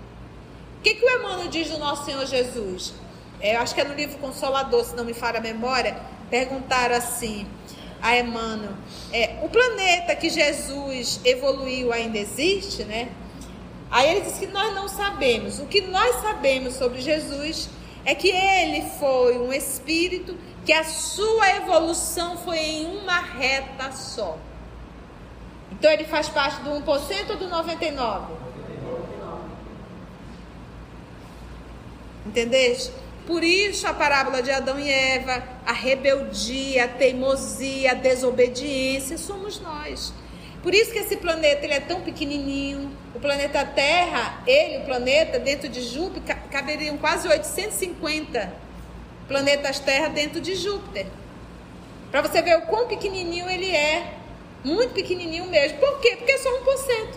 O 0.80 0.84
que, 0.84 0.96
que 0.96 1.06
o 1.06 1.10
Emmanuel 1.10 1.48
diz 1.48 1.70
do 1.70 1.78
nosso 1.78 2.06
Senhor 2.06 2.26
Jesus? 2.26 2.94
É, 3.40 3.56
acho 3.56 3.76
que 3.76 3.82
é 3.82 3.84
no 3.84 3.94
livro 3.94 4.18
Consolador, 4.18 4.84
se 4.84 4.96
não 4.96 5.04
me 5.04 5.14
falha 5.14 5.40
a 5.40 5.42
memória, 5.42 6.00
perguntaram 6.32 6.96
assim 6.96 7.46
a 8.02 8.18
Emmanuel: 8.18 8.74
é, 9.14 9.38
o 9.44 9.50
planeta 9.50 10.16
que 10.16 10.30
Jesus 10.30 11.20
evoluiu 11.24 11.94
ainda 11.94 12.18
existe, 12.18 12.84
né? 12.84 13.10
Aí 13.92 14.10
ele 14.10 14.22
disse 14.22 14.40
que 14.40 14.48
nós 14.48 14.74
não 14.74 14.88
sabemos. 14.88 15.60
O 15.60 15.66
que 15.66 15.82
nós 15.82 16.16
sabemos 16.22 16.76
sobre 16.76 17.02
Jesus 17.02 17.70
é 18.06 18.16
que 18.16 18.30
ele 18.30 18.90
foi 18.98 19.38
um 19.38 19.52
espírito 19.52 20.36
que 20.66 20.72
a 20.72 20.86
sua 20.86 21.58
evolução 21.58 22.38
foi 22.38 22.58
em 22.58 22.86
uma 22.86 23.20
reta 23.20 23.92
só. 23.92 24.38
Então 25.72 25.92
ele 25.92 26.06
faz 26.06 26.30
parte 26.30 26.62
do 26.62 26.70
1% 26.70 27.30
ou 27.32 27.38
do 27.38 27.50
99%? 27.50 28.42
Entendeste? 32.26 32.94
Por 33.32 33.46
isso 33.46 33.88
a 33.88 33.94
parábola 33.94 34.44
de 34.44 34.52
Adão 34.52 34.78
e 34.78 34.92
Eva, 34.92 35.42
a 35.66 35.72
rebeldia, 35.72 36.84
a 36.84 36.88
teimosia, 36.90 37.92
a 37.92 37.94
desobediência, 37.94 39.18
somos 39.18 39.58
nós. 39.62 40.14
Por 40.62 40.74
isso 40.74 40.92
que 40.92 41.00
esse 41.00 41.16
planeta 41.16 41.64
ele 41.64 41.74
é 41.74 41.80
tão 41.80 42.02
pequenininho. 42.02 42.92
O 43.16 43.22
planeta 43.22 43.64
Terra, 43.64 44.44
ele, 44.46 44.80
o 44.80 44.86
planeta, 44.86 45.40
dentro 45.40 45.70
de 45.70 45.82
Júpiter, 45.82 46.38
caberiam 46.52 46.98
quase 46.98 47.26
850 47.26 48.54
planetas 49.30 49.80
Terra 49.80 50.10
dentro 50.10 50.42
de 50.42 50.54
Júpiter. 50.54 51.06
Para 52.12 52.24
você 52.24 52.42
ver 52.42 52.58
o 52.58 52.64
quão 52.64 52.90
pequenininho 52.90 53.50
ele 53.50 53.74
é. 53.74 54.14
Muito 54.62 54.94
pequenininho 54.94 55.46
mesmo. 55.46 55.78
Por 55.78 56.02
quê? 56.02 56.18
Porque 56.18 56.34
é 56.34 56.38
só 56.38 56.50
1%. 56.50 57.08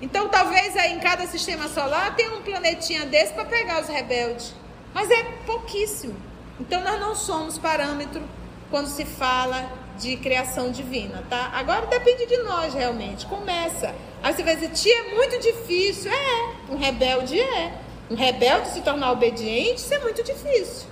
Então, 0.00 0.28
talvez 0.28 0.76
aí 0.76 0.94
em 0.94 1.00
cada 1.00 1.26
sistema 1.26 1.68
solar 1.68 2.16
tenha 2.16 2.32
um 2.34 2.42
planetinha 2.42 3.04
desse 3.04 3.32
para 3.34 3.44
pegar 3.44 3.82
os 3.82 3.88
rebeldes. 3.88 4.54
Mas 4.94 5.10
é 5.10 5.22
pouquíssimo. 5.44 6.16
Então, 6.58 6.82
nós 6.82 6.98
não 7.00 7.14
somos 7.14 7.58
parâmetro 7.58 8.22
quando 8.70 8.86
se 8.86 9.04
fala 9.04 9.70
de 9.98 10.16
criação 10.16 10.70
divina, 10.70 11.22
tá? 11.28 11.50
Agora 11.52 11.86
depende 11.86 12.26
de 12.26 12.38
nós 12.38 12.72
realmente. 12.72 13.26
Começa. 13.26 13.94
Aí 14.22 14.32
você 14.32 14.42
vai 14.42 14.54
dizer, 14.54 14.70
tia, 14.70 14.96
é 14.96 15.14
muito 15.14 15.38
difícil. 15.38 16.10
É, 16.10 16.72
um 16.72 16.76
rebelde 16.76 17.38
é. 17.38 17.72
Um 18.10 18.14
rebelde 18.14 18.70
se 18.70 18.80
tornar 18.80 19.12
obediente, 19.12 19.76
isso 19.76 19.94
é 19.94 19.98
muito 19.98 20.22
difícil. 20.22 20.88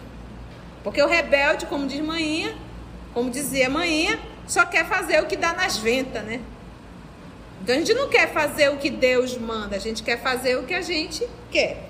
Porque 0.84 1.02
o 1.02 1.08
rebelde, 1.08 1.66
como 1.66 1.86
diz 1.86 2.00
manhinha, 2.00 2.54
como 3.12 3.30
dizia 3.30 3.68
manhinha, 3.68 4.20
só 4.46 4.64
quer 4.64 4.86
fazer 4.86 5.20
o 5.22 5.26
que 5.26 5.36
dá 5.36 5.52
nas 5.52 5.78
ventas, 5.78 6.22
né? 6.22 6.40
Então 7.62 7.74
a 7.74 7.78
gente 7.78 7.94
não 7.94 8.08
quer 8.08 8.32
fazer 8.32 8.70
o 8.70 8.78
que 8.78 8.90
Deus 8.90 9.36
manda, 9.36 9.76
a 9.76 9.78
gente 9.78 10.02
quer 10.02 10.22
fazer 10.22 10.56
o 10.56 10.64
que 10.64 10.74
a 10.74 10.82
gente 10.82 11.28
quer. 11.50 11.88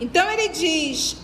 Então 0.00 0.30
ele 0.30 0.48
diz: 0.48 1.16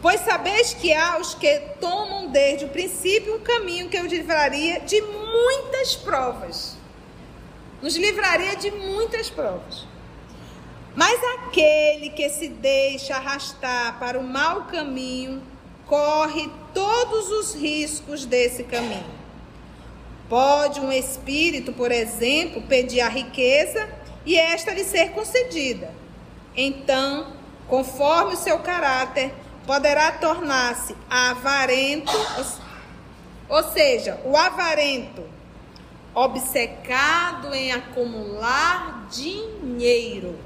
Pois 0.00 0.20
sabeis 0.20 0.74
que 0.74 0.92
há 0.92 1.18
os 1.18 1.34
que 1.34 1.58
tomam 1.80 2.28
desde 2.30 2.66
o 2.66 2.68
princípio 2.68 3.36
um 3.36 3.40
caminho 3.40 3.88
que 3.88 3.98
os 3.98 4.12
livraria 4.12 4.80
de 4.80 5.00
muitas 5.00 5.96
provas. 5.96 6.76
Nos 7.82 7.96
livraria 7.96 8.56
de 8.56 8.70
muitas 8.70 9.30
provas. 9.30 9.86
Mas 10.94 11.20
aquele 11.38 12.10
que 12.10 12.28
se 12.28 12.48
deixa 12.48 13.16
arrastar 13.16 13.98
para 13.98 14.18
o 14.18 14.22
mau 14.22 14.64
caminho, 14.64 15.42
corre 15.86 16.50
todos 16.74 17.30
os 17.30 17.54
riscos 17.54 18.24
desse 18.24 18.64
caminho. 18.64 19.17
Pode 20.28 20.80
um 20.80 20.92
espírito, 20.92 21.72
por 21.72 21.90
exemplo, 21.90 22.60
pedir 22.62 23.00
a 23.00 23.08
riqueza 23.08 23.88
e 24.26 24.36
esta 24.36 24.72
lhe 24.72 24.84
ser 24.84 25.12
concedida. 25.12 25.90
Então, 26.54 27.32
conforme 27.66 28.34
o 28.34 28.36
seu 28.36 28.58
caráter, 28.58 29.32
poderá 29.66 30.12
tornar-se 30.12 30.94
avarento, 31.08 32.12
ou 33.48 33.62
seja, 33.72 34.20
o 34.24 34.36
avarento, 34.36 35.22
obcecado 36.14 37.54
em 37.54 37.72
acumular 37.72 39.06
dinheiro, 39.10 40.38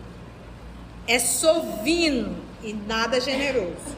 é 1.08 1.18
sovino 1.18 2.36
e 2.62 2.72
nada 2.72 3.20
generoso. 3.20 3.96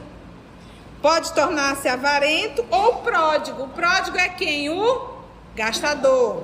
Pode 1.01 1.33
tornar-se 1.33 1.87
avarento 1.87 2.65
ou 2.71 2.95
pródigo. 2.95 3.63
O 3.63 3.69
pródigo 3.69 4.17
é 4.17 4.29
quem? 4.29 4.69
O 4.69 5.14
gastador. 5.55 6.43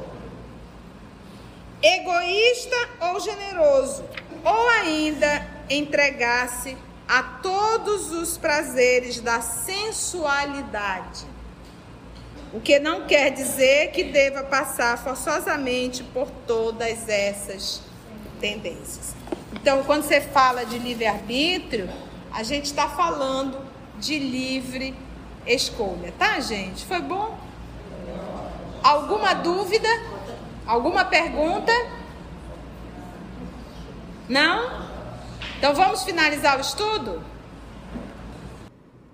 Egoísta 1.82 2.89
ou 3.01 3.20
generoso. 3.20 4.03
Ou 4.43 4.70
ainda 4.70 5.47
entregar-se 5.70 6.78
a 7.07 7.22
todos 7.22 8.12
os 8.12 8.38
prazeres 8.38 9.20
da 9.20 9.41
sensualidade. 9.41 11.26
O 12.53 12.59
que 12.59 12.80
não 12.80 13.05
quer 13.05 13.32
dizer 13.32 13.91
que 13.91 14.03
deva 14.05 14.43
passar 14.43 14.97
forçosamente 14.97 16.03
por 16.03 16.30
todas 16.47 17.07
essas 17.07 17.82
tendências. 18.39 19.16
Então, 19.53 19.84
quando 19.84 20.03
você 20.03 20.20
fala 20.20 20.66
de 20.66 20.78
livre-arbítrio, 20.78 21.89
a 22.32 22.43
gente 22.43 22.66
está 22.66 22.89
falando 22.89 23.57
de 23.99 24.18
livre 24.18 24.95
escolha, 25.45 26.14
tá, 26.18 26.39
gente? 26.39 26.86
Foi 26.86 26.99
bom? 26.99 27.38
Alguma 28.84 29.34
dúvida? 29.34 29.88
Alguma 30.66 31.06
pergunta? 31.06 31.72
Não? 34.28 34.90
Então 35.58 35.74
vamos 35.76 36.04
finalizar 36.04 36.58
o 36.58 36.62
estudo? 36.62 37.22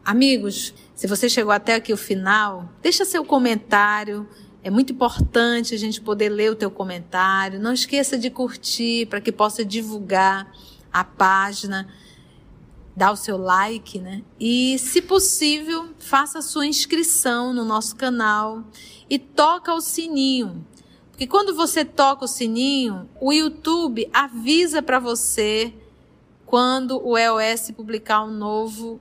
Amigos, 0.05 0.73
se 0.95 1.05
você 1.05 1.27
chegou 1.27 1.51
até 1.51 1.75
aqui 1.75 1.91
o 1.91 1.97
final, 1.97 2.69
deixa 2.81 3.03
seu 3.03 3.25
comentário. 3.25 4.27
É 4.63 4.69
muito 4.69 4.93
importante 4.93 5.75
a 5.75 5.77
gente 5.77 5.99
poder 5.99 6.29
ler 6.29 6.51
o 6.51 6.55
teu 6.55 6.71
comentário. 6.71 7.59
Não 7.59 7.73
esqueça 7.73 8.17
de 8.17 8.29
curtir 8.29 9.05
para 9.07 9.19
que 9.19 9.31
possa 9.31 9.65
divulgar 9.65 10.49
a 10.93 11.03
página, 11.03 11.87
dar 12.97 13.11
o 13.11 13.15
seu 13.15 13.37
like, 13.37 13.99
né? 13.99 14.23
E, 14.39 14.75
se 14.79 15.03
possível, 15.03 15.89
faça 15.99 16.39
a 16.39 16.41
sua 16.41 16.65
inscrição 16.65 17.53
no 17.53 17.63
nosso 17.63 17.95
canal 17.95 18.63
e 19.07 19.19
toca 19.19 19.71
o 19.71 19.79
sininho. 19.79 20.65
Porque 21.11 21.27
quando 21.27 21.55
você 21.55 21.85
toca 21.85 22.25
o 22.25 22.27
sininho, 22.27 23.07
o 23.21 23.31
YouTube 23.31 24.09
avisa 24.11 24.81
para 24.81 24.97
você 24.97 25.71
quando 26.43 26.99
o 27.07 27.15
EOS 27.15 27.69
publicar 27.69 28.23
um 28.23 28.31
novo 28.31 28.99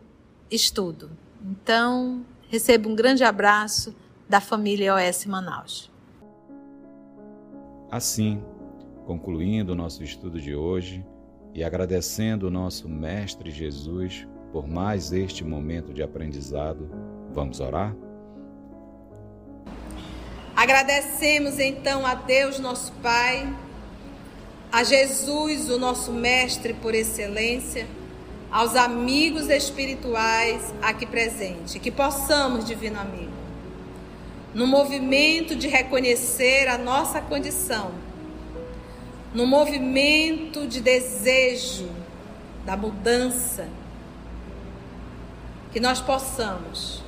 estudo. 0.51 1.11
Então, 1.42 2.22
receba 2.51 2.90
um 2.90 2.94
grande 2.94 3.24
abraço 3.24 3.97
da 4.28 4.42
família 4.42 4.92
EOS 4.92 5.24
Manaus. 5.24 5.90
Assim, 7.90 8.42
concluindo 9.07 9.72
o 9.72 9.74
nosso 9.74 10.05
estudo 10.05 10.38
de 10.38 10.55
hoje 10.55 11.03
e 11.57 11.65
agradecendo 11.65 12.49
o 12.49 12.51
nosso 12.51 12.87
Mestre 12.87 13.51
Jesus 13.51 14.27
por 14.53 14.69
mais 14.69 15.11
este 15.11 15.43
momento 15.43 15.91
de 15.95 16.03
aprendizado, 16.03 16.87
vamos 17.33 17.61
orar? 17.61 17.97
Agradecemos 20.55 21.59
então 21.59 22.05
a 22.05 22.15
Deus, 22.15 22.59
nosso 22.59 22.93
Pai, 23.03 23.51
a 24.71 24.85
Jesus, 24.85 25.71
o 25.71 25.79
nosso 25.79 26.13
Mestre 26.13 26.75
por 26.75 26.95
excelência 26.95 27.87
aos 28.51 28.77
amigos 28.77 29.49
espirituais 29.49 30.75
aqui 30.83 31.07
presentes, 31.07 31.75
que 31.77 31.91
possamos, 31.91 32.67
divino 32.67 33.01
amigo, 33.01 33.33
no 34.53 34.67
movimento 34.67 35.57
de 35.57 35.69
reconhecer 35.69 36.69
a 36.69 36.77
nossa 36.77 37.19
condição, 37.23 37.93
no 39.37 39.47
movimento 39.47 40.66
de 40.66 40.80
desejo 40.80 41.91
da 42.64 42.74
mudança, 42.74 43.68
que 45.70 45.78
nós 45.78 46.01
possamos, 46.01 47.03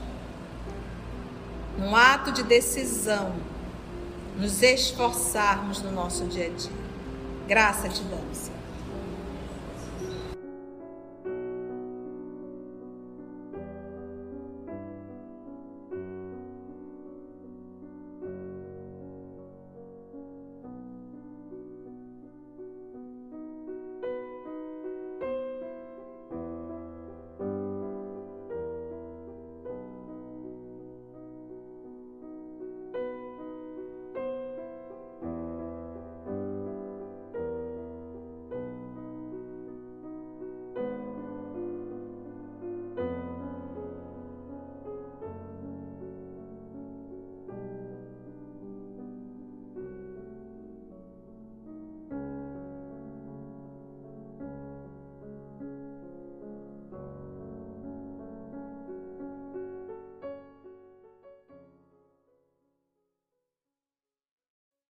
num 1.78 1.96
ato 1.96 2.30
de 2.30 2.42
decisão, 2.42 3.32
nos 4.36 4.62
esforçarmos 4.62 5.80
no 5.80 5.90
nosso 5.90 6.26
dia 6.26 6.48
a 6.48 6.50
dia. 6.50 6.70
Graça 7.46 7.88
te 7.88 8.02
damos, 8.02 8.36
Senhor. 8.36 8.57